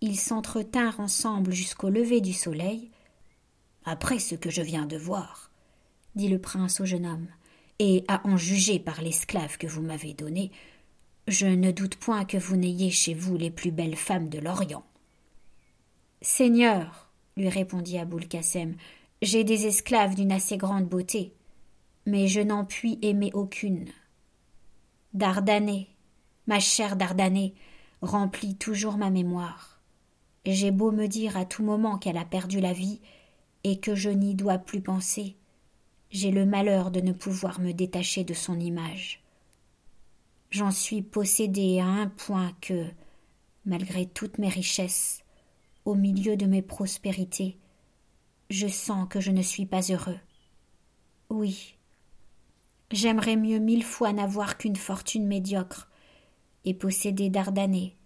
Ils 0.00 0.18
s'entretinrent 0.18 1.00
ensemble 1.00 1.52
jusqu'au 1.52 1.88
lever 1.88 2.20
du 2.20 2.32
soleil. 2.32 2.90
Après 3.84 4.18
ce 4.18 4.34
que 4.34 4.50
je 4.50 4.62
viens 4.62 4.86
de 4.86 4.96
voir, 4.96 5.50
dit 6.14 6.28
le 6.28 6.38
prince 6.38 6.80
au 6.80 6.84
jeune 6.84 7.06
homme, 7.06 7.26
et 7.78 8.04
à 8.08 8.26
en 8.26 8.36
juger 8.36 8.78
par 8.78 9.02
l'esclave 9.02 9.58
que 9.58 9.66
vous 9.66 9.82
m'avez 9.82 10.14
donné, 10.14 10.50
je 11.28 11.46
ne 11.46 11.72
doute 11.72 11.96
point 11.96 12.24
que 12.24 12.36
vous 12.36 12.56
n'ayez 12.56 12.90
chez 12.90 13.12
vous 13.12 13.36
les 13.36 13.50
plus 13.50 13.72
belles 13.72 13.96
femmes 13.96 14.28
de 14.28 14.38
l'Orient. 14.38 14.84
Seigneur, 16.22 17.10
lui 17.36 17.48
répondit 17.48 17.98
Aboul 17.98 18.28
Kassem, 18.28 18.76
j'ai 19.22 19.44
des 19.44 19.66
esclaves 19.66 20.14
d'une 20.14 20.32
assez 20.32 20.56
grande 20.56 20.86
beauté, 20.86 21.32
mais 22.06 22.28
je 22.28 22.40
n'en 22.40 22.64
puis 22.64 22.98
aimer 23.02 23.30
aucune. 23.34 23.86
Dardanée, 25.14 25.88
ma 26.46 26.60
chère 26.60 26.96
Dardanée, 26.96 27.54
remplit 28.02 28.54
toujours 28.54 28.96
ma 28.96 29.10
mémoire. 29.10 29.80
J'ai 30.44 30.70
beau 30.70 30.92
me 30.92 31.08
dire 31.08 31.36
à 31.36 31.44
tout 31.44 31.64
moment 31.64 31.98
qu'elle 31.98 32.18
a 32.18 32.24
perdu 32.24 32.60
la 32.60 32.72
vie 32.72 33.00
et 33.64 33.80
que 33.80 33.96
je 33.96 34.10
n'y 34.10 34.36
dois 34.36 34.58
plus 34.58 34.80
penser, 34.80 35.34
j'ai 36.12 36.30
le 36.30 36.46
malheur 36.46 36.92
de 36.92 37.00
ne 37.00 37.12
pouvoir 37.12 37.58
me 37.58 37.72
détacher 37.72 38.22
de 38.22 38.34
son 38.34 38.60
image. 38.60 39.25
J'en 40.50 40.70
suis 40.70 41.02
possédé 41.02 41.80
à 41.80 41.86
un 41.86 42.08
point 42.08 42.52
que, 42.60 42.86
malgré 43.64 44.06
toutes 44.06 44.38
mes 44.38 44.48
richesses, 44.48 45.22
au 45.84 45.94
milieu 45.94 46.36
de 46.36 46.46
mes 46.46 46.62
prospérités, 46.62 47.58
je 48.50 48.68
sens 48.68 49.08
que 49.08 49.20
je 49.20 49.30
ne 49.30 49.42
suis 49.42 49.66
pas 49.66 49.82
heureux. 49.82 50.18
Oui, 51.30 51.76
j'aimerais 52.90 53.36
mieux 53.36 53.58
mille 53.58 53.84
fois 53.84 54.12
n'avoir 54.12 54.56
qu'une 54.58 54.76
fortune 54.76 55.26
médiocre 55.26 55.90
et 56.64 56.74
posséder 56.74 57.28
Dardanée 57.28 57.96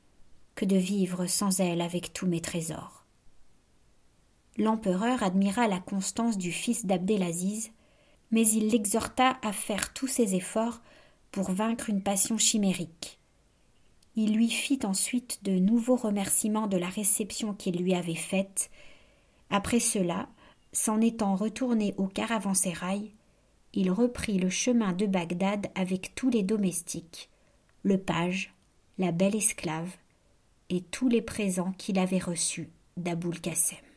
que 0.55 0.65
de 0.65 0.77
vivre 0.77 1.27
sans 1.27 1.61
elle 1.61 1.81
avec 1.81 2.13
tous 2.13 2.27
mes 2.27 2.41
trésors. 2.41 3.05
L'empereur 4.59 5.23
admira 5.23 5.69
la 5.69 5.81
constance 5.81 6.37
du 6.37 6.53
fils 6.53 6.85
d'Abdelaziz, 6.85 7.71
mais 8.31 8.47
il 8.49 8.69
l'exhorta 8.69 9.39
à 9.43 9.53
faire 9.53 9.95
tous 9.95 10.07
ses 10.07 10.35
efforts 10.35 10.83
pour 11.31 11.51
vaincre 11.51 11.91
une 11.91 12.03
passion 12.03 12.39
chimérique. 12.39 13.19
Il 14.17 14.35
lui 14.35 14.51
fit 14.51 14.81
ensuite 14.85 15.41
de 15.45 15.53
nouveaux 15.53 15.97
remerciements 15.97 16.67
de 16.67 16.77
la 16.77 16.89
réception 16.89 17.55
qu'il 17.55 17.83
lui 17.83 17.95
avait 17.95 18.15
faite. 18.15 18.71
Après 19.51 19.81
cela, 19.81 20.29
s'en 20.73 21.01
étant 21.01 21.37
retourné 21.37 21.95
au 21.97 22.07
caravansérail, 22.07 23.13
il 23.73 23.91
reprit 23.91 24.39
le 24.39 24.51
chemin 24.51 24.93
de 24.93 25.07
Bagdad 25.07 25.69
avec 25.75 26.15
tous 26.15 26.29
les 26.31 26.43
domestiques, 26.43 27.31
le 27.83 27.99
page, 27.99 28.53
la 28.99 29.13
belle 29.13 29.37
esclave, 29.37 29.91
et 30.71 30.81
tous 30.81 31.09
les 31.09 31.23
présents 31.23 31.73
qu'il 31.73 31.99
avait 31.99 32.19
reçus 32.19 32.71
d'Aboul 32.97 33.41
Kassem. 33.41 33.90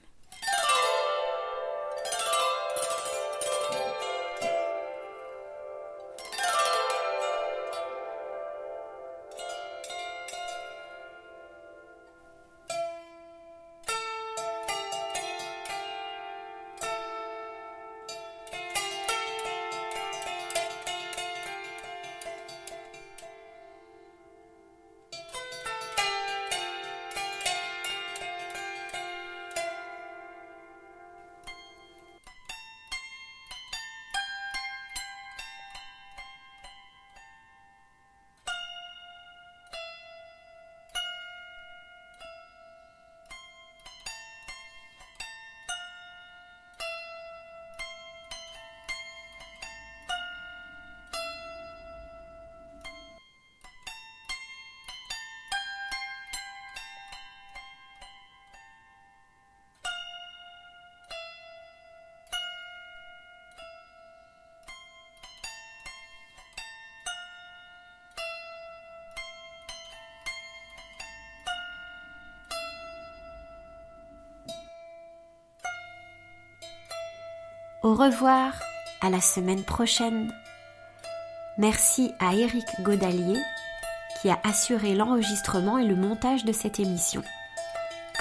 Au 77.84 77.96
revoir, 77.96 78.54
à 79.02 79.10
la 79.10 79.20
semaine 79.20 79.64
prochaine. 79.66 80.34
Merci 81.58 82.14
à 82.18 82.34
Eric 82.34 82.64
Godalier 82.82 83.42
qui 84.22 84.30
a 84.30 84.40
assuré 84.46 84.96
l'enregistrement 84.96 85.78
et 85.78 85.86
le 85.86 85.98
montage 85.98 86.46
de 86.46 86.54
cette 86.54 86.80
émission, 86.80 87.22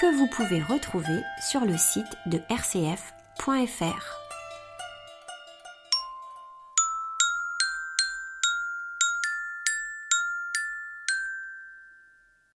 que 0.00 0.16
vous 0.16 0.26
pouvez 0.26 0.60
retrouver 0.60 1.22
sur 1.40 1.60
le 1.60 1.76
site 1.76 2.16
de 2.26 2.42
rcf.fr. 2.50 4.21